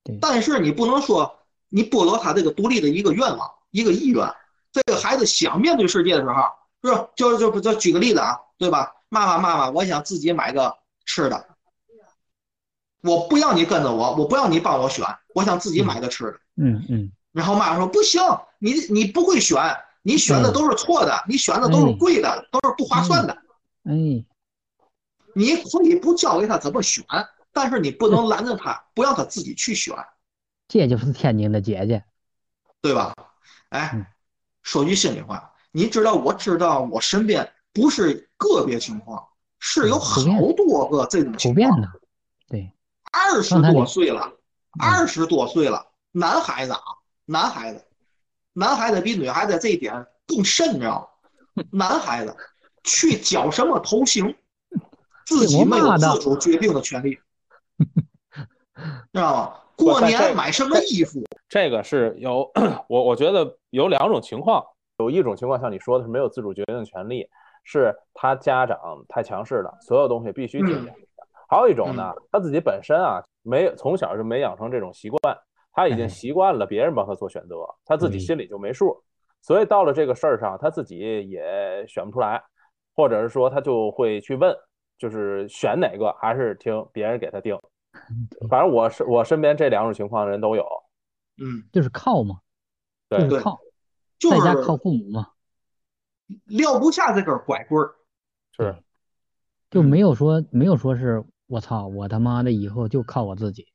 [0.05, 0.17] 对。
[0.21, 4.25] 但是你不能说你剥夺他这个独立的一个愿望、一个意愿。
[4.73, 6.35] 这个孩子想面对世界的时候，
[6.83, 7.09] 是吧？
[7.17, 8.93] 就就就举个例子啊，对吧？
[9.09, 11.45] 妈妈妈妈，我想自己买个吃的，
[13.03, 16.41] 我不要你跟着我，我不要你帮我选，我想自己买个吃的。
[16.57, 17.13] 嗯嗯。
[17.33, 18.21] 然后妈妈说不行，
[18.61, 19.59] 你你不会选。
[20.03, 23.33] 你选的都是错的，你选的都是贵的，都是不划算的。
[23.85, 24.25] 哎，
[25.35, 27.05] 你可以不教给他怎么选，
[27.53, 29.95] 但是你不能拦着他，不让他自己去选。
[30.69, 32.05] 这就是天津的姐姐，
[32.81, 33.15] 对吧？
[33.71, 34.15] 哎，
[34.63, 39.23] 说句心里话，你知道，我知道，我身边不是个别情况，
[39.59, 40.23] 是有好
[40.57, 41.81] 多个这种情况。
[41.81, 41.89] 的，
[42.49, 42.73] 对，
[43.13, 44.33] 二十多岁了，
[44.79, 46.81] 二十多岁了，男孩子啊，
[47.27, 47.85] 男孩子。
[48.53, 51.11] 男孩子比女孩子这一点更甚，你知道
[51.55, 51.65] 吗？
[51.71, 52.37] 男孩子
[52.85, 54.35] 去缴什么头型，
[55.27, 57.19] 自己没有自主决定的权利，
[59.13, 59.55] 知道吗？
[59.77, 62.51] 过年买什么衣服，这个是有
[62.89, 64.65] 我我觉得有两种情况，
[64.99, 67.27] 有一种情况像你说的是没有自主决定的权利，
[67.65, 70.99] 是他家长太强势了，所有东西必须听家长；
[71.49, 75.39] 还有一种呢，他自己本身啊没从小就没养成这种习惯。
[75.73, 79.03] 他已经习惯了别人帮他做选择，他自己心里就没数，
[79.41, 82.43] 所以到了这个事儿上，他自己也选不出来，
[82.95, 84.55] 或者是说他就会去问，
[84.99, 87.59] 就是选哪个还是听别人给他定。
[88.49, 90.65] 反正我是我身边这两种情况的人都有，
[91.43, 92.41] 嗯，就是靠嘛，
[93.09, 93.29] 对。
[93.29, 93.59] 对，靠，
[94.31, 95.29] 在家靠父母嘛，
[96.45, 97.95] 撂不下这根拐棍儿，
[98.53, 98.77] 是，
[99.71, 103.67] 就没有说没有说是我操，我他妈的以后就靠我自己，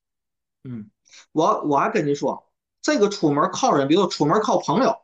[0.67, 0.89] 嗯。
[1.31, 2.51] 我我还跟你说，
[2.81, 4.97] 这个出门靠人，比如出门靠朋友，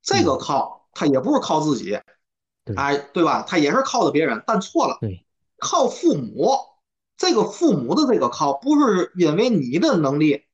[0.00, 1.98] 这个靠他也不是靠自己，
[2.76, 3.42] 哎，对吧？
[3.42, 4.98] 他也是靠的别人，但错了。
[5.00, 5.26] 对，
[5.58, 6.56] 靠父母，
[7.16, 10.44] 这个父母的这个靠，不是因为你的能力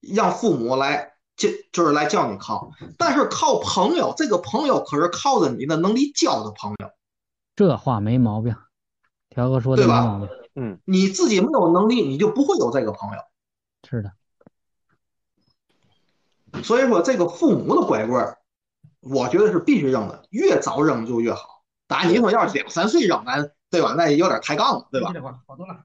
[0.00, 6.90] 让父母来就就是来叫你靠，但是靠朋友，这个朋友可是靠着你的能力交的朋友。
[7.54, 8.56] 这话没毛病，
[9.28, 10.28] 条哥说的没毛病。
[10.56, 13.18] 嗯，你自己没有能力，你就不会有这个朋友。
[13.88, 14.12] 是的。
[16.64, 18.38] 所以说，这个父母的拐棍儿，
[19.00, 21.64] 我觉得是必须扔的，越早扔就越好。
[21.86, 23.94] 当然，你说要是两三岁扔，咱对吧？
[23.96, 25.12] 那也有点抬杠了，对吧？
[25.46, 25.84] 好多了。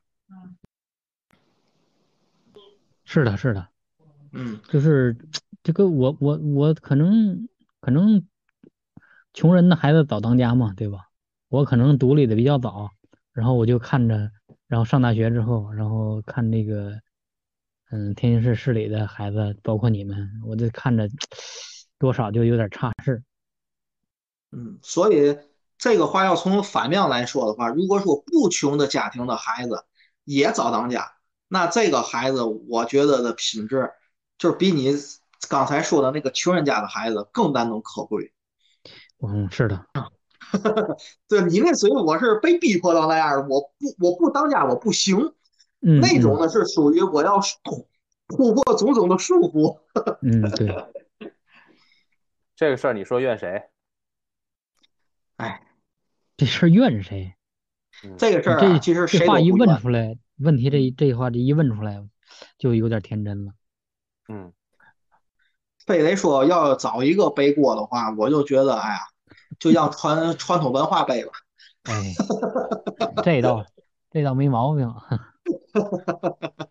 [3.04, 3.68] 是的，是的。
[4.32, 5.16] 嗯，就是
[5.62, 7.48] 这个，我我我可能
[7.80, 8.28] 可能
[9.34, 11.10] 穷人的孩子早当家嘛，对吧？
[11.48, 12.90] 我可能独立的比较早，
[13.34, 14.32] 然后我就看着，
[14.68, 17.00] 然后上大学之后，然后看那个。
[17.96, 21.08] 嗯，天津市市里的孩子，包括你们，我这看着
[21.98, 23.24] 多少就有点差事。
[24.52, 25.38] 嗯，所以
[25.78, 29.86] 这个话要从反面来说的话，如果说不穷的家庭的孩子
[30.26, 31.14] 也早当家，
[31.48, 33.90] 那这个孩子我觉得的品质
[34.38, 34.94] 就是比你
[35.48, 38.34] 刚才说的那个穷人家的孩子更难能可贵。
[39.26, 39.86] 嗯，是的。
[41.30, 45.34] 对你那属于我是被逼迫到那样，我不我不当家我不行。
[46.02, 47.88] 那种呢是属于我要突
[48.28, 49.80] 突破种种的束缚。
[50.22, 51.32] 嗯，对。
[52.56, 53.64] 这个事儿你说怨谁？
[55.38, 55.62] 哎，
[56.38, 57.36] 这事儿怨谁？
[58.18, 62.02] 这个事儿啊，其实这话一问出来，问题这这话这一问出来，
[62.58, 63.52] 就有点天真了。
[64.30, 64.52] 嗯。
[65.86, 69.00] 非得说要找一个背锅的话，我就觉得，哎呀，
[69.60, 71.32] 就让传传统文化背吧。
[71.84, 72.14] 哎，
[73.24, 73.64] 这倒
[74.10, 74.92] 这倒没毛病。
[75.74, 76.70] 哈哈哈哈哈！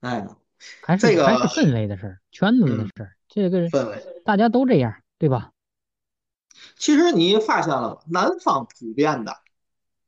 [0.00, 0.26] 哎，
[0.82, 5.52] 还是还是氛围的事儿，圈子的事儿，这个氛围大家都这样，对吧？
[6.76, 8.00] 其实你发现了吗？
[8.08, 9.36] 南方普遍的，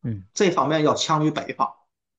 [0.03, 1.75] 嗯，这方面要强于北方，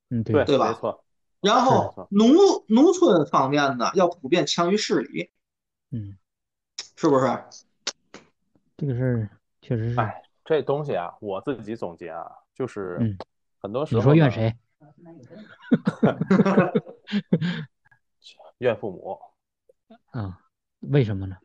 [0.10, 0.70] 嗯，对对吧？
[0.70, 1.04] 没错。
[1.42, 2.32] 然后农
[2.68, 5.32] 农村方面呢要普遍强于市里，
[5.90, 6.18] 嗯，
[6.96, 7.26] 是不是？
[8.78, 9.30] 这个事儿
[9.62, 10.00] 确实是。
[10.00, 13.18] 哎，这东西啊，我自己总结啊，就是。
[13.64, 14.56] 很多时候你说怨谁？
[18.60, 19.20] 怨父母。
[20.12, 20.40] 啊，
[20.80, 21.38] 为什么呢？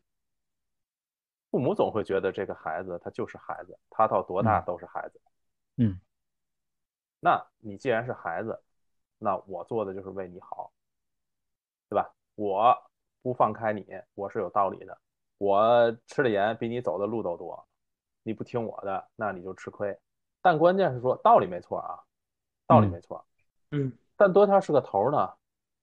[1.49, 5.21] 父母总会觉得这个孩子他就是孩子，他到多大都是孩子。
[5.77, 5.99] 嗯。
[7.19, 8.61] 那你既然是孩子，
[9.17, 10.71] 那我做的就是为你好，
[11.89, 12.13] 对吧？
[12.35, 12.75] 我
[13.21, 14.97] 不放开你，我是有道理的。
[15.39, 17.67] 我吃的盐比你走的路都多，
[18.23, 19.97] 你不听我的，那你就吃亏。
[20.41, 21.99] 但关键是说道理没错啊，
[22.67, 23.25] 道理没错。
[23.71, 23.91] 嗯。
[24.15, 25.29] 但多他是个头呢，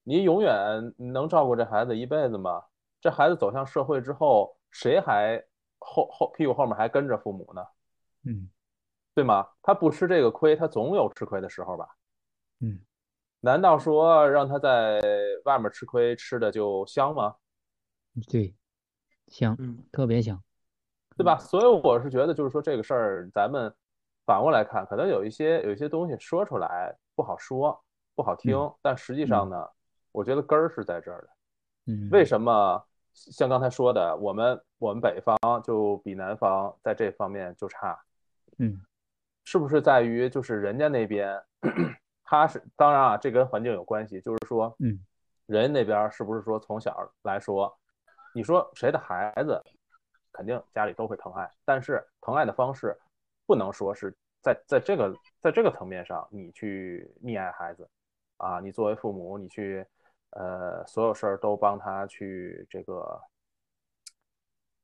[0.02, 2.62] 你永远能照顾这孩子一辈子吗？
[3.00, 5.42] 这孩子走向社会之后，谁还
[5.78, 7.66] 后后屁股后面还跟着父母呢？
[8.24, 8.48] 嗯。
[9.14, 9.46] 对吗？
[9.62, 11.88] 他不吃这个亏，他总有吃亏的时候吧？
[12.58, 12.80] 嗯，
[13.38, 15.00] 难道说让他在
[15.44, 17.36] 外面吃亏吃的就香吗？
[18.28, 18.52] 对，
[19.28, 20.42] 香，嗯，特别香，
[21.16, 21.38] 对吧？
[21.38, 23.72] 所以我是觉得，就是说这个事儿，咱们
[24.24, 27.78] 反过来看，可能有一些有一些东西说出来不好说，
[28.14, 29.68] 不好听，但实际上呢，
[30.12, 31.28] 我觉得根儿是在这儿的。
[31.86, 37.98] 嗯，为什么像刚才说的，我们我们北方就比南方在这方面就差？
[38.58, 38.80] 嗯。
[39.46, 41.38] 是不是在于就是人家那边，
[42.24, 44.18] 他是当然啊，这跟环境有关系。
[44.22, 44.98] 就是说，嗯，
[45.44, 47.70] 人那边是不是说从小来说，
[48.34, 49.62] 你说谁的孩子，
[50.32, 52.98] 肯定家里都会疼爱，但是疼爱的方式
[53.46, 57.88] 不能说是在在这个在这个层面上你去溺爱孩子
[58.36, 59.86] 啊，你作为父母，你去
[60.30, 63.20] 呃所有事儿都帮他去这个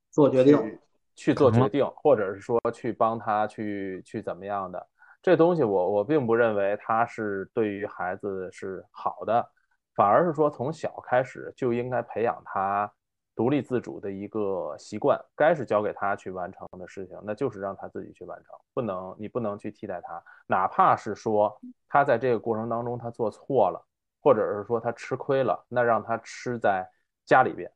[0.09, 0.79] 做决定。
[1.13, 4.87] 去做决定，或者是说去帮他去去怎么样的
[5.21, 9.45] 这东西，我我并不认为他是对于孩子是好的，
[9.93, 12.91] 反而是说从小开始就应该培养他
[13.35, 23.81] 独立自主的一个习惯，该是交给他去完成的事情，那就是让他自己去完成，不能你不能去替代他，哪怕是说他在这个过程当中他做错了，
[24.21, 26.87] 或者是说他吃亏了，那让他吃在
[27.25, 27.71] 家里边，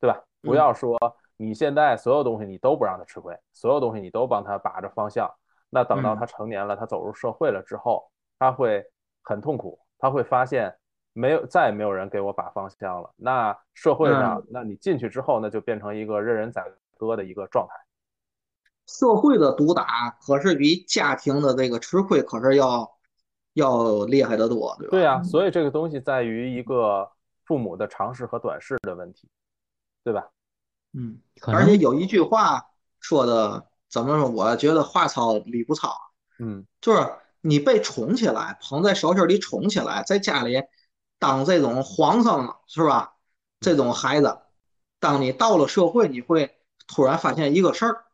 [0.00, 0.22] 对吧？
[0.42, 0.98] 不要说。
[1.42, 5.26] 你现在所有东西你都不让他吃亏，所有东西你都帮他把着方向，
[5.70, 8.84] 那等到他成年了，他走入社会了之后，他会
[9.22, 10.76] 很痛苦，他会发现
[11.20, 13.12] 没有再也没有人给我把方向了。
[13.16, 16.64] 那社会上，那你进去之后，那就变成一个任人宰
[16.96, 17.74] 割的一个状态。
[18.86, 22.90] 社会的毒打可是比家庭的这个吃亏可是要
[23.52, 24.90] 要厉害得多，对吧？
[24.90, 27.10] 对呀，所以这个东西在于一个
[27.44, 29.28] 父母的长视和短视的问题，
[30.02, 30.30] 对吧？
[30.94, 32.64] 嗯，而且有一句话
[32.98, 34.28] 说的怎么说？
[34.30, 35.94] 我觉得话糙理不糙。
[36.38, 37.06] 嗯，就是
[37.42, 40.56] 你被宠起来，捧在手心里宠起来，在家里
[41.20, 43.14] 当这种皇上是吧？
[43.60, 44.40] 这种孩子，
[44.98, 46.58] 当你到了社会，你会
[46.88, 48.04] 突然发现一个事儿，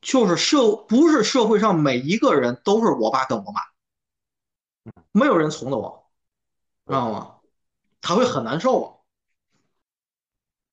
[0.00, 3.60] 就是社不是社会上每一个人都是我爸跟我妈，
[5.12, 6.10] 没有人宠着我，
[6.86, 7.36] 知道吗？
[8.00, 8.88] 他会很难受啊。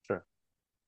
[0.07, 0.25] 是。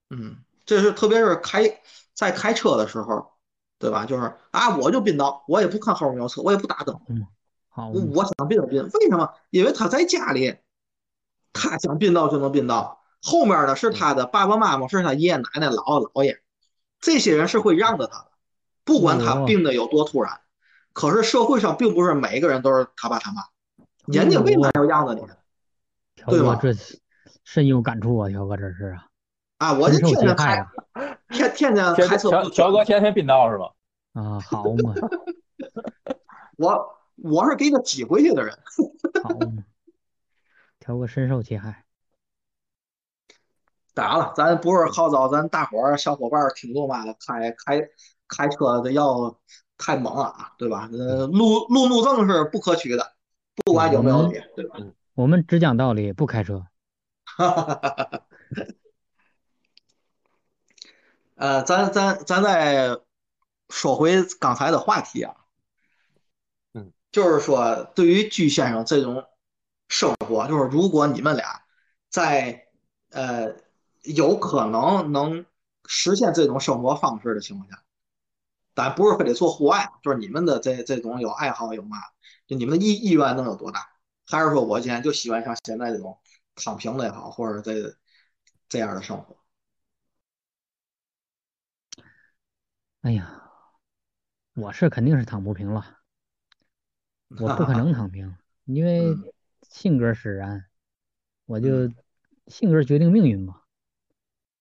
[0.10, 1.82] 嗯，这是特别是开
[2.14, 3.34] 在开车的时候，
[3.80, 4.06] 对吧？
[4.06, 6.98] 就是啊，我就并道，我也不看后面有车，我也不打灯。
[7.10, 7.28] 嗯，
[7.68, 9.34] 好，我想并就并，为什么？
[9.50, 10.58] 因为他在家里，
[11.54, 13.02] 他想并道就能并道。
[13.22, 16.40] 后面的是他的爸爸妈妈，是他爷爷奶奶、姥姥姥爷，
[17.00, 18.28] 这些人是会让着他的，
[18.84, 20.40] 不管他病的有多突然。
[20.94, 23.44] 可是社会上并不是每一个人都是他爸他妈，
[24.06, 25.22] 人家为嘛要让着你？
[26.26, 26.58] 对吗？
[26.62, 26.74] 这
[27.44, 29.06] 深有感触啊，乔哥，这是啊。
[29.58, 29.74] 啊！
[29.74, 30.66] 我就天天开，
[31.30, 32.30] 天天天开车。
[32.30, 33.72] 乔乔哥天天并道是吧？
[34.14, 34.94] 啊，好嘛！
[36.58, 38.58] 我我是给他挤回去的人。
[39.22, 39.64] 好嘛，
[40.90, 41.86] 乔哥深受其害。
[43.94, 47.88] 当然了，咱不是号召咱大伙儿小伙伴儿听众嘛，开开
[48.28, 49.40] 开车的要
[49.78, 50.90] 太猛了啊，对吧？
[50.92, 53.14] 呃，路路怒症是不可取的，
[53.64, 54.80] 不管有没有你，对吧？
[55.14, 56.66] 我们只讲道理，不开车。
[57.24, 58.26] 哈哈哈哈哈。
[61.36, 62.98] 呃，咱咱咱再
[63.70, 65.36] 说回刚才的话题啊，
[66.74, 69.24] 嗯，就是说对于居先生这种
[69.90, 71.64] 生活，就是如果你们俩
[72.10, 72.68] 在
[73.10, 73.54] 呃
[74.04, 75.46] 有可能能
[75.86, 77.84] 实现这种生活方式的情况下，
[78.76, 81.98] 咱不是非得做户外，就是你们的这这种有爱好有嘛，
[82.48, 83.90] 就你们的意意愿能有多大？
[84.26, 86.18] 还是说我现在就喜欢像现在这种
[86.56, 87.98] 躺平的也好，或者这
[88.70, 89.36] 这样的生活？
[93.02, 93.42] 哎呀，
[94.54, 95.98] 我是肯定是躺不平了，
[97.40, 99.16] 我不可能躺平，因为
[99.62, 100.66] 性格使然，
[101.46, 101.92] 我就
[102.48, 103.62] 性格决定命运嘛，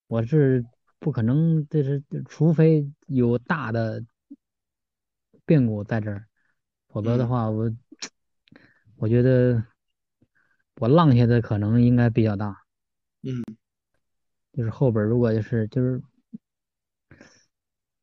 [0.07, 0.65] 我是
[0.99, 4.05] 不可能，这是除非有大的
[5.45, 6.27] 变故在这儿，
[6.89, 7.75] 否则的话，我
[8.97, 9.65] 我觉得
[10.77, 12.65] 我浪下的可能应该比较大。
[13.23, 13.43] 嗯，
[14.53, 16.03] 就是后边如果就是就是，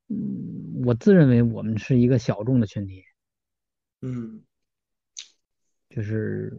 [0.07, 3.03] 嗯，我自认为我们是一个小众的群体。
[4.01, 4.43] 嗯，
[5.89, 6.57] 就是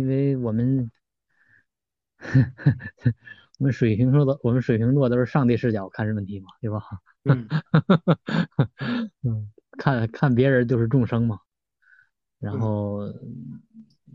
[0.00, 0.90] 因为我们。
[3.58, 6.82] 我们水瓶座的，我们水瓶座都是上帝视角看这问题嘛，对吧？
[7.24, 7.46] 嗯，
[9.20, 11.40] 嗯，看看别人就是众生嘛。
[12.38, 13.00] 然后，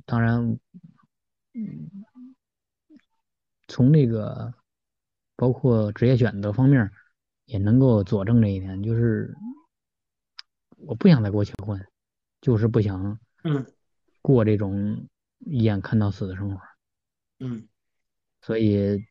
[0.07, 0.59] 当然，
[3.67, 4.51] 从那个
[5.35, 6.91] 包括职业选择方面，
[7.45, 9.35] 也能够佐证这一点，就是
[10.77, 11.79] 我不想再过结婚，
[12.41, 13.19] 就是不想
[14.23, 15.07] 过这种
[15.45, 16.61] 一眼看到死的生活。
[17.39, 17.67] 嗯。
[18.41, 19.03] 所以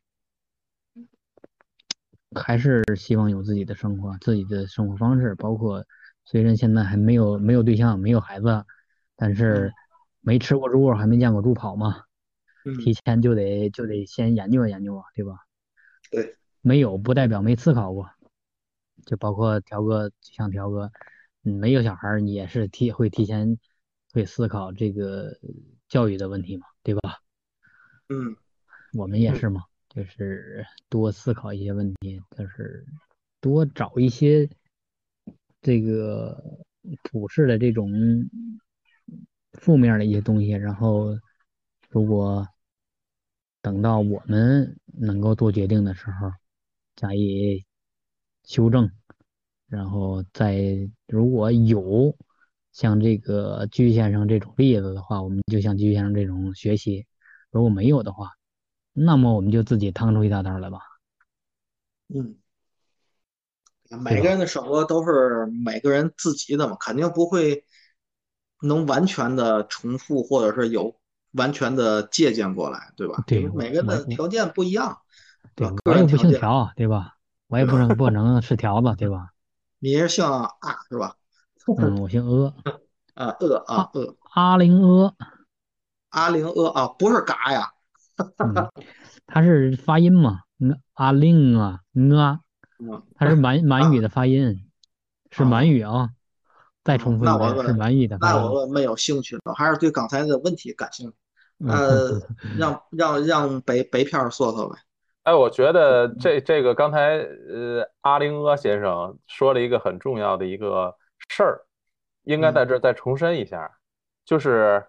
[2.35, 5.35] 还是希望有自己的生活，自己的生活方式。
[5.35, 5.85] 包括
[6.25, 8.65] 虽然现在还没有没有对象，没有孩子，
[9.17, 9.73] 但是
[10.21, 12.05] 没吃过猪肉，还没见过猪跑嘛。
[12.83, 15.39] 提前就得就得先研究研究啊，对吧？
[16.11, 16.37] 对。
[16.63, 18.09] 没有不代表没思考过。
[19.05, 20.91] 就包括条哥，像条哥，
[21.43, 23.59] 没有小孩，你也是提会提前
[24.13, 25.37] 会思考这个
[25.95, 27.21] 教育的问题嘛，对吧？
[28.09, 28.37] 嗯。
[28.95, 32.85] 我们也是嘛，就是多思考一些问题，就是
[33.41, 34.51] 多找一些
[35.63, 36.59] 这个
[37.05, 37.93] 普世的这种
[39.53, 41.17] 负面的一些东西，然后
[41.89, 42.45] 如果
[43.63, 46.33] 等到我们能够做决定的时候
[46.97, 47.65] 加以
[48.43, 48.91] 修正，
[49.69, 52.17] 然后再如果有
[52.75, 57.07] 像这个居先生这种例子的话，我们就像居先生这种学习；
[57.51, 58.33] 如果没有的话，
[58.93, 60.81] 那么我们就自己趟出一条道来吧。
[62.09, 62.35] 嗯，
[64.03, 67.65] 每个人的生活都是每个人自己的嘛，肯定不会
[68.61, 70.97] 能完全的重复，或者是有
[71.31, 73.23] 完全的借鉴过来，对吧？
[73.25, 74.99] 对，每个人的条件不一样。
[75.55, 77.15] 对，我也不姓条，对吧？
[77.47, 79.29] 我也不能不能是条子，对吧？
[79.79, 80.51] 你是姓啊
[80.91, 81.15] 是吧？
[81.79, 82.55] 嗯，我姓阿。
[83.15, 83.91] 啊，阿啊阿。
[84.35, 85.15] 阿灵阿。
[86.11, 87.73] 阿灵阿啊，不是嘎呀。
[88.39, 88.55] 嗯，
[89.27, 90.41] 它是发音嘛？
[90.95, 91.81] 阿令啊，
[92.17, 92.41] 啊，
[93.17, 94.71] 它是满满语的发音，
[95.31, 96.11] 是满语啊。
[96.85, 98.19] 再重复一遍，是满语的。
[98.21, 101.17] 那我没有兴趣了，还是对刚才的问题感兴趣。
[101.67, 102.21] 呃，
[102.59, 104.77] 让让让北北片说说呗。
[105.23, 110.95] 哎，我觉得这这个刚才呃阿林阿先生说了一个很重要的一个
[111.29, 111.67] 事儿，
[112.25, 113.79] 应该在这再重申一下，
[114.25, 114.87] 就是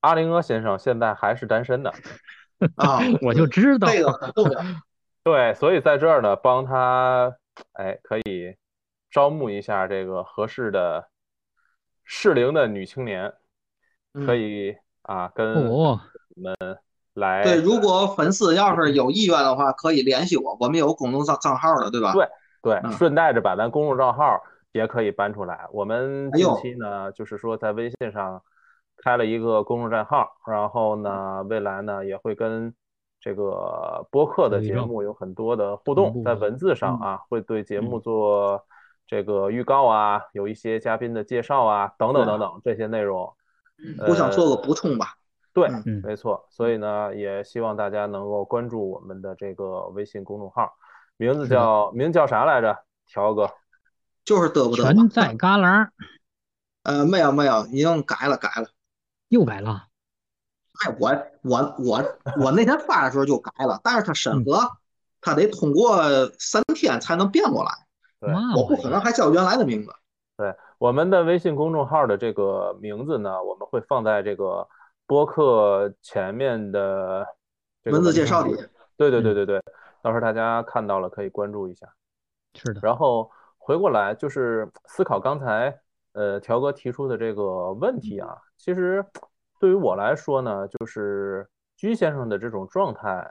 [0.00, 1.92] 阿林阿先生现在还是单身的。
[2.76, 4.60] 啊， 我就知道这个很重要。
[5.24, 7.34] 对，所以在这儿呢，帮他，
[7.72, 8.56] 哎，可以
[9.10, 11.08] 招募一下这个合适的
[12.04, 13.32] 适龄的女青年，
[14.26, 16.00] 可以啊，跟我
[16.36, 16.54] 们
[17.14, 17.42] 来。
[17.42, 22.12] 对，如果粉丝要是有意愿的话，可以联系我，我们有公众账账号的，对吧？
[22.12, 22.28] 对
[22.62, 24.42] 对，顺带着把咱公众账号
[24.74, 25.66] 也可以搬出来。
[25.72, 28.42] 我们近期呢，就是说在微信上。
[28.96, 32.72] 开了一个公众账号，然后呢，未来呢也会跟
[33.20, 38.64] 这个播客的节目有很多的互动，在文字上啊，会对节目做
[39.04, 43.34] 这个预告啊，有一些嘉宾的介绍啊，等等等等这些内容。
[44.06, 45.06] 我想做个补充吧。
[45.52, 45.68] 对，
[46.04, 46.46] 没错。
[46.48, 50.72] 所以呢，也希望大家能够关注我们的这个微信公众号，
[51.16, 52.78] 名字叫名叫啥来着？
[53.06, 53.50] 条哥，
[54.24, 55.88] 就是得不得全在旮旯。
[56.82, 58.68] 呃，没有没有，已经改了改了。
[59.28, 59.88] 又改了，
[60.84, 61.10] 哎，我
[61.42, 62.04] 我我
[62.40, 64.60] 我那天发的时候就改了，但是他审核，
[65.20, 65.96] 他得通过
[66.38, 67.70] 三天才能变过来。
[68.20, 69.92] 对，我不可能还叫原来的名字。
[70.36, 74.68] 对，我们的微信公众号的这个名字呢，我们会放在这个
[75.06, 77.26] 播客前面的
[77.84, 78.54] 文字介绍里。
[78.96, 79.62] 对对对对对，
[80.02, 81.88] 到时候大家看到了可以关注一下。
[82.54, 82.80] 是的。
[82.82, 83.30] 然后
[83.64, 85.80] 回过来就是思考刚才。
[86.12, 89.04] 呃，条哥提出的这个问题啊，其实
[89.58, 93.28] 对于我来说呢，就是居先生的这种状态，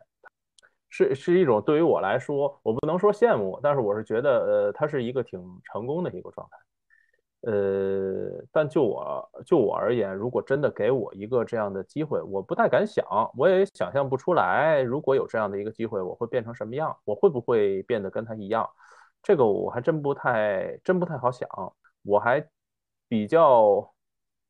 [0.89, 6.57] 是是一种对于我来说，我不能说羡慕，但是我是觉得，呃，他是一个挺成功的一个状态。
[7.49, 13.05] 呃，但就我就我而言，如果真的给我一个这样的机会，我不太敢想，
[13.38, 18.69] 我也想象不出来，如果有这样的一个机会，我会变成什么样，我会不会变得跟他一样？
[19.24, 21.49] 这个我还真不太真不太好想，
[22.03, 22.47] 我还。
[23.09, 23.93] 比较，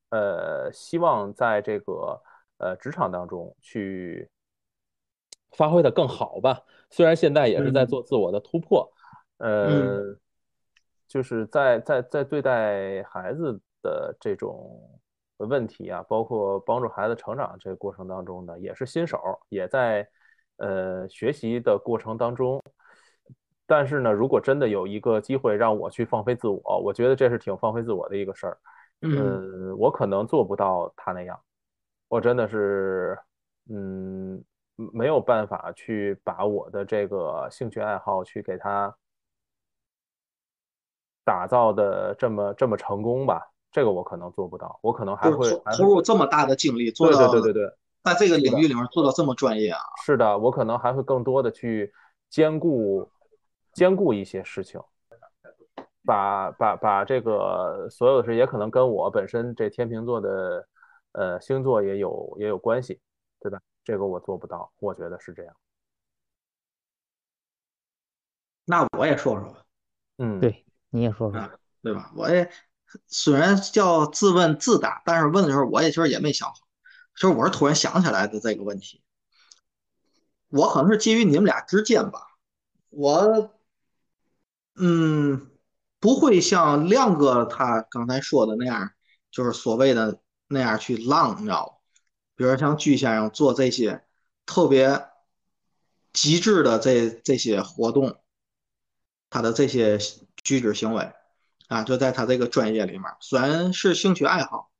[0.09, 2.21] 呃，希望在这个
[2.59, 4.29] 呃职场当中去
[5.51, 6.61] 发挥的更好吧。
[6.89, 8.89] 虽然现在也是在做自我的突破，
[9.39, 10.15] 呃，
[11.09, 14.79] 就是在在在对待孩子的这种
[15.37, 19.19] 问题啊，包括帮助孩子成长这个过程当中呢，也是新手，
[19.49, 20.07] 也在
[20.55, 22.61] 呃学习的过程当中。
[23.65, 28.57] 但是呢，如果真的有一个机会让我去放飞自我，我觉得这是挺放飞自我的一个事儿。
[29.01, 31.39] 嗯，我可能做不到他那样，
[32.09, 33.17] 我真的是
[33.69, 34.43] 嗯
[34.75, 38.93] 没有办法去把我的这个兴趣爱好去给他
[41.23, 43.49] 打造的这么这么成功吧。
[43.71, 49.79] 这个我可能做不到，我可能还会投入这么大的精力做到，对对对对，在这个领域里面做到这么专业啊。
[50.05, 51.91] 是的，我可能还会更多的去
[52.29, 53.09] 兼顾。
[53.73, 54.79] 兼顾一些事情，
[56.05, 60.67] 把把把这个所有的事也可能跟我本身这天秤座的
[61.13, 62.99] 呃星座也有也有关系，
[63.39, 63.59] 对吧？
[63.83, 65.55] 这个我做不到，我觉得是这样。
[68.65, 69.65] 那我也说说吧，
[70.17, 71.49] 嗯，对，你也说说，
[71.81, 72.11] 对吧？
[72.15, 72.49] 我也
[73.07, 76.55] 虽然叫自问自答，但是问的时候我也其实也没想好，
[77.15, 79.01] 就是我是突然想起来的这个问题，
[80.49, 82.19] 我可能是基于你们俩之间吧，
[82.89, 83.51] 我。
[84.75, 85.51] 嗯，
[85.99, 88.91] 不会像亮哥他刚才说的那样，
[89.31, 91.79] 就是所谓的那样去浪，你知道
[92.35, 94.03] 比如像居先生做这些
[94.47, 95.05] 特别
[96.11, 98.17] 极致的这这些活动，
[99.29, 99.99] 他的这些
[100.43, 101.11] 举止行为
[101.67, 104.71] 啊，就在他这个专业里面，虽然是兴趣爱好，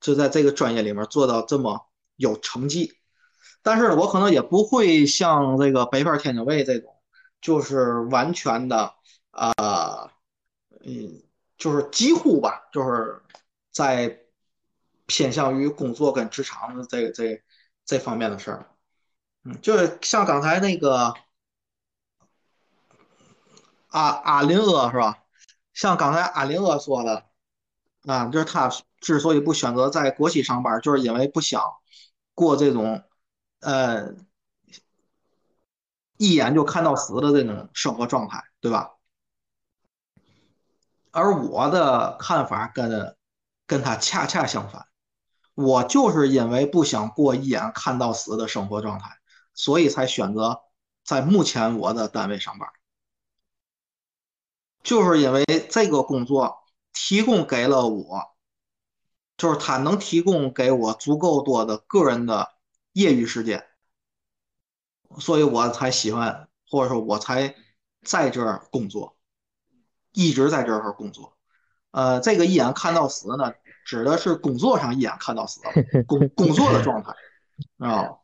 [0.00, 2.94] 就在这个专业里面做到这么有成绩，
[3.62, 6.92] 但是我可能也不会像这个北方天津卫这种，
[7.40, 8.94] 就是完全的。
[9.36, 10.10] 啊，
[10.80, 11.22] 嗯，
[11.58, 13.22] 就是几乎吧，就是
[13.70, 14.18] 在
[15.04, 17.44] 偏向于工作跟职场的这这
[17.84, 18.70] 这方面的事儿，
[19.44, 21.12] 嗯，就是像刚才那个
[23.88, 25.22] 阿阿林阿是吧？
[25.74, 27.26] 像刚才阿林阿说的，
[28.06, 28.70] 啊，就是他
[29.00, 31.62] 之所以不选择在国企上班，就是因为不想
[32.34, 33.04] 过这种
[33.60, 34.14] 呃
[36.16, 38.95] 一眼就看到死的这种生活状态，对吧？
[41.16, 43.16] 而我的看法跟
[43.66, 44.86] 跟他恰恰相反，
[45.54, 49.16] 我就是因为不想过一眼看到死的生活状态，
[49.54, 50.60] 所以才选择
[51.06, 52.68] 在目前我的单位上班。
[54.82, 56.58] 就是因为这个工作
[56.92, 58.36] 提供给了我，
[59.38, 62.52] 就是他能提供给我足够多的个人的
[62.92, 63.66] 业余时间，
[65.18, 67.54] 所以我才喜欢，或者说我才
[68.02, 69.15] 在这儿工作。
[70.16, 71.34] 一直在这儿工作，
[71.90, 73.52] 呃，这个一眼看到死呢，
[73.84, 75.60] 指的是工作上一眼看到死，
[76.08, 77.12] 工工作的状态
[77.86, 78.16] 啊。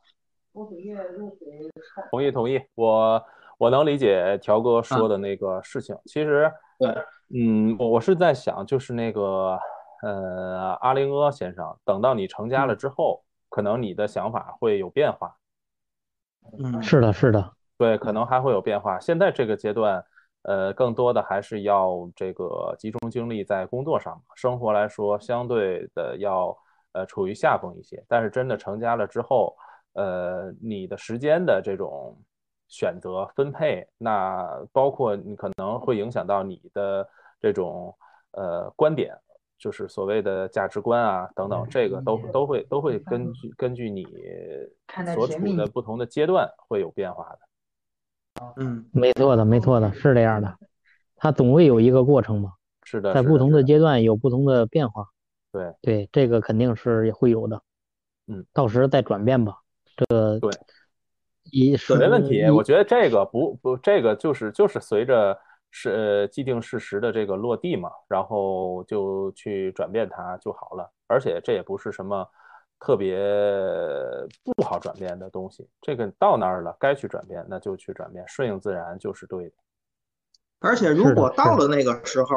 [2.11, 3.22] 同意同意，我
[3.59, 5.95] 我能理解条哥说的那个事情。
[6.07, 6.88] 其实，对，
[7.28, 9.59] 嗯，我是在想，就是那个，
[10.03, 15.36] 呃，阿林阿先生，等到你成家了之后，可能你的想法会有变化。
[16.59, 18.99] 嗯，是的，是的，对，可能还会有变化。
[18.99, 20.03] 现在这个阶段。
[20.43, 26.57] 呃，更多的还是要这个集中精力在工作上，生活来说相对的要
[26.93, 28.05] 呃处于下风一些。
[28.09, 29.57] 但是真的成家了之后，
[29.93, 32.16] 呃，你的时间的这种
[32.68, 37.09] 选择分配，那包括你可能会影响到你的
[37.40, 37.95] 这种
[38.32, 39.14] 呃观点，
[39.59, 44.05] 就是所谓的价值观啊等等，这个都都会都会根据根据你
[45.14, 47.38] 所处的不同的阶段会有变化的。
[48.57, 50.57] 嗯，没错的，没错的，是这样的，
[51.16, 52.53] 它总会有一个过程嘛。
[52.85, 55.07] 是的，在不同的阶段有不同的变化。
[55.53, 57.62] 对对，这个肯定是也会有的。
[58.26, 59.59] 嗯，到时再转变吧。
[59.97, 60.51] 这个对，
[61.51, 62.49] 一是没问题。
[62.51, 65.39] 我觉得这个不不，这个就是就是随着
[65.70, 70.91] 是既定事实的这个落地嘛，然后就去转变它就好了。
[71.07, 72.26] 而且这也不是什么。
[72.85, 73.16] 特别
[74.43, 79.55] 不好转变的东西，这个到那儿了，该去转变那就去转变，顺应自然就是对的。
[80.59, 82.28] 而且如果到了那个时候，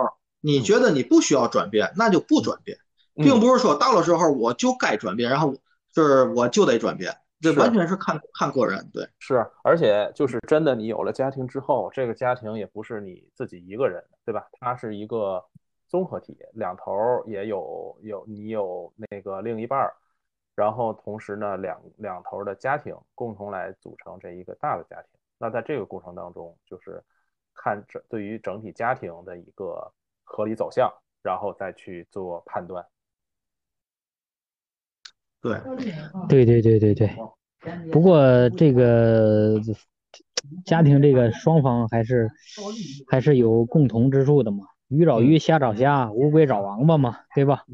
[0.41, 2.77] 你觉得你不需要转变，那就不转变，
[3.15, 5.55] 并不是说到了时候我就该转变，然后
[5.91, 8.87] 就是我就得转变，这完全是看看个人。
[8.93, 14.47] 对，是，而且就是真的，你有了家庭之后，这个家庭也不是你自己一个人，对吧？
[14.59, 15.43] 它是一个
[15.87, 16.93] 综合体，两头
[17.25, 19.91] 也有有你有那个另一半儿。
[20.55, 25.09] 然后同时呢，两两头的家庭共同来组成这一个大的家庭。
[25.37, 27.03] 那在这个过程当中，就是
[27.53, 29.91] 看这对于整体家庭的一个
[30.23, 30.89] 合理走向，
[31.21, 32.85] 然后再去做判断。
[35.41, 35.59] 对，
[36.29, 37.09] 对对对对对。
[37.91, 39.59] 不过这个
[40.65, 42.31] 家庭这个双方还是
[43.07, 44.65] 还是有共同之处的嘛。
[44.87, 47.65] 鱼找鱼，虾找虾，乌龟找王八嘛，对吧？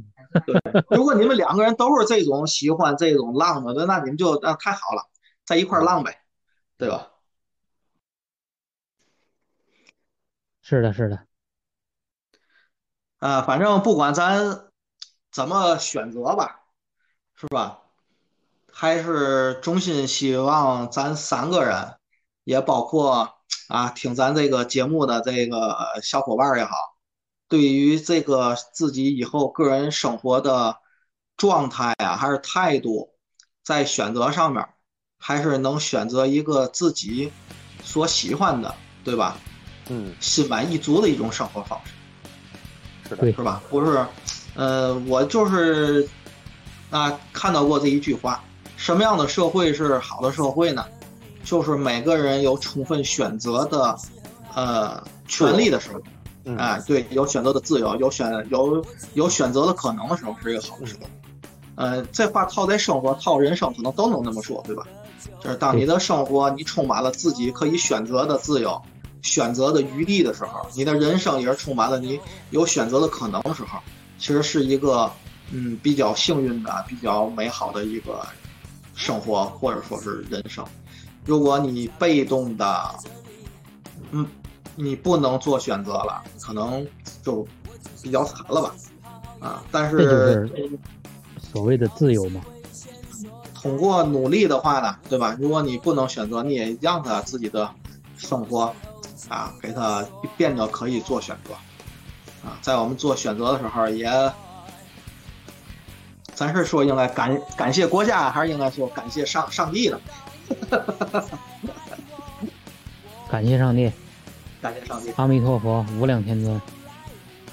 [0.46, 0.56] 对，
[0.90, 5.10] 如果你们两个人都是这种喜欢这种浪的，那你们就那太好了，
[5.46, 6.22] 在一块浪呗，
[6.78, 7.08] 对吧？
[10.62, 11.20] 是的，是的。
[13.20, 14.72] 啊，反正不管咱
[15.32, 16.62] 怎么选择吧，
[17.36, 17.80] 是吧？
[18.74, 21.98] 还是衷心希望咱三个人，
[22.46, 23.36] 也包括
[23.68, 26.91] 啊听咱这个节目的这个小伙伴也好，
[27.52, 30.78] 对于这个自己以后个人生活的
[31.36, 33.10] 状态啊，还是态度，
[33.62, 34.66] 在选择上面，
[35.20, 37.30] 还是能选择一个自己
[37.84, 38.74] 所喜欢的，
[39.04, 39.36] 对吧？
[39.90, 41.92] 嗯，心满意足的一种生活方式，
[43.10, 43.62] 是的，是吧？
[43.70, 44.06] 不是，
[44.56, 46.08] 呃，我就是
[46.90, 48.42] 啊看到过这一句话。
[48.78, 50.86] 什么样的社会是好的社会呢？
[51.44, 53.98] 就是每个人有充分选择的，
[54.56, 56.02] 呃，权利的时候，
[56.58, 58.84] 哎，对，有选择的自由，有选有
[59.14, 61.08] 有选择的可能的时候，是一个好的时候。
[61.76, 64.86] 呃，这话套在生活、套人生，可能都能那么说，对吧？
[65.40, 68.82] 就是当你的生活你充满了自己可以选择的自由、
[69.22, 72.20] 选择的余地的时候，你的人生也是充满了你
[72.50, 73.80] 有选择的可能的时候，
[74.18, 75.12] 其实是一个
[75.52, 78.26] 嗯比较幸运的、比较美好的一个。
[78.94, 80.64] 生活或者说是人生，
[81.26, 82.94] 如果你被动的，
[84.12, 84.28] 嗯，
[84.82, 86.86] 你不能做选择了，可能
[87.22, 87.48] 就
[88.02, 88.74] 比较惨了吧，
[89.40, 89.64] 啊！
[89.72, 90.50] 但是
[91.40, 92.42] 所谓的自由嘛，
[93.54, 95.38] 通过努力的话呢，对吧？
[95.40, 97.70] 如果你不能选择，你也让他自己的
[98.18, 98.74] 生活
[99.30, 100.04] 啊，给他
[100.36, 101.54] 变得可以做选择
[102.48, 104.10] 啊，在我们做选择的时候也。
[106.34, 110.00] 咱是说应该感感谢国家，还是应该说感谢上上帝呢？
[113.30, 113.92] 感谢上帝，
[114.62, 116.62] 感谢上帝，阿弥陀佛，无量天尊，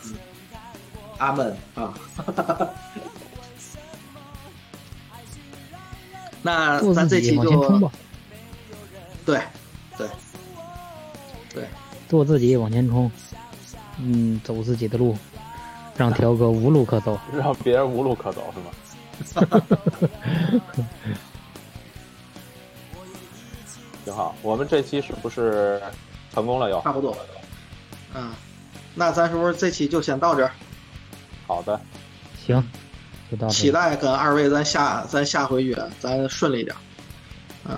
[0.04, 0.14] 嗯，
[1.18, 1.56] 阿门。
[1.74, 1.94] 啊！
[6.42, 7.90] 那咱这期就
[9.24, 9.40] 对
[9.96, 10.06] 对。
[11.54, 11.66] 对，
[12.08, 13.10] 做自己往前冲，
[13.98, 15.16] 嗯，走自己的路。
[15.96, 18.70] 让条哥无路可走， 让别人无路可走是吗？
[24.04, 25.82] 挺好，我们这期是不是
[26.38, 26.70] 成功了？
[26.70, 27.18] 又差不多了，
[28.14, 28.30] 嗯，
[28.94, 30.52] 那咱是不是这期就先到这儿？
[31.46, 31.80] 好的，
[32.36, 32.62] 行，
[33.30, 33.48] 就到。
[33.48, 36.76] 期待跟二位咱下咱下回约，咱顺利点。
[37.68, 37.76] 嗯，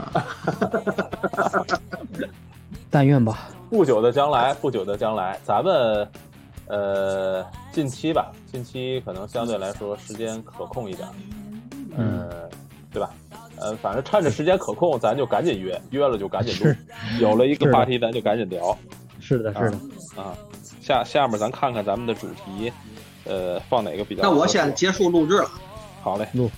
[2.91, 3.49] 但愿吧。
[3.71, 6.07] 不久的将来，不久的将来，咱们。
[6.67, 11.09] 呃，近期吧，近期可能相对来说时间可控一点，
[11.97, 12.31] 嗯，
[12.93, 13.11] 对吧？
[13.61, 16.75] 呃，反正趁着时间可控，咱就赶紧约，约了就赶紧录，
[17.21, 18.77] 有了一个话题咱就赶紧聊。
[19.21, 19.77] 是的，是的，
[20.17, 20.35] 啊，
[20.81, 22.73] 下下面咱看看咱们的主题，
[23.25, 24.23] 呃，放哪个比较？
[24.23, 25.51] 那我先结束录制了。
[26.03, 26.51] 好嘞，录。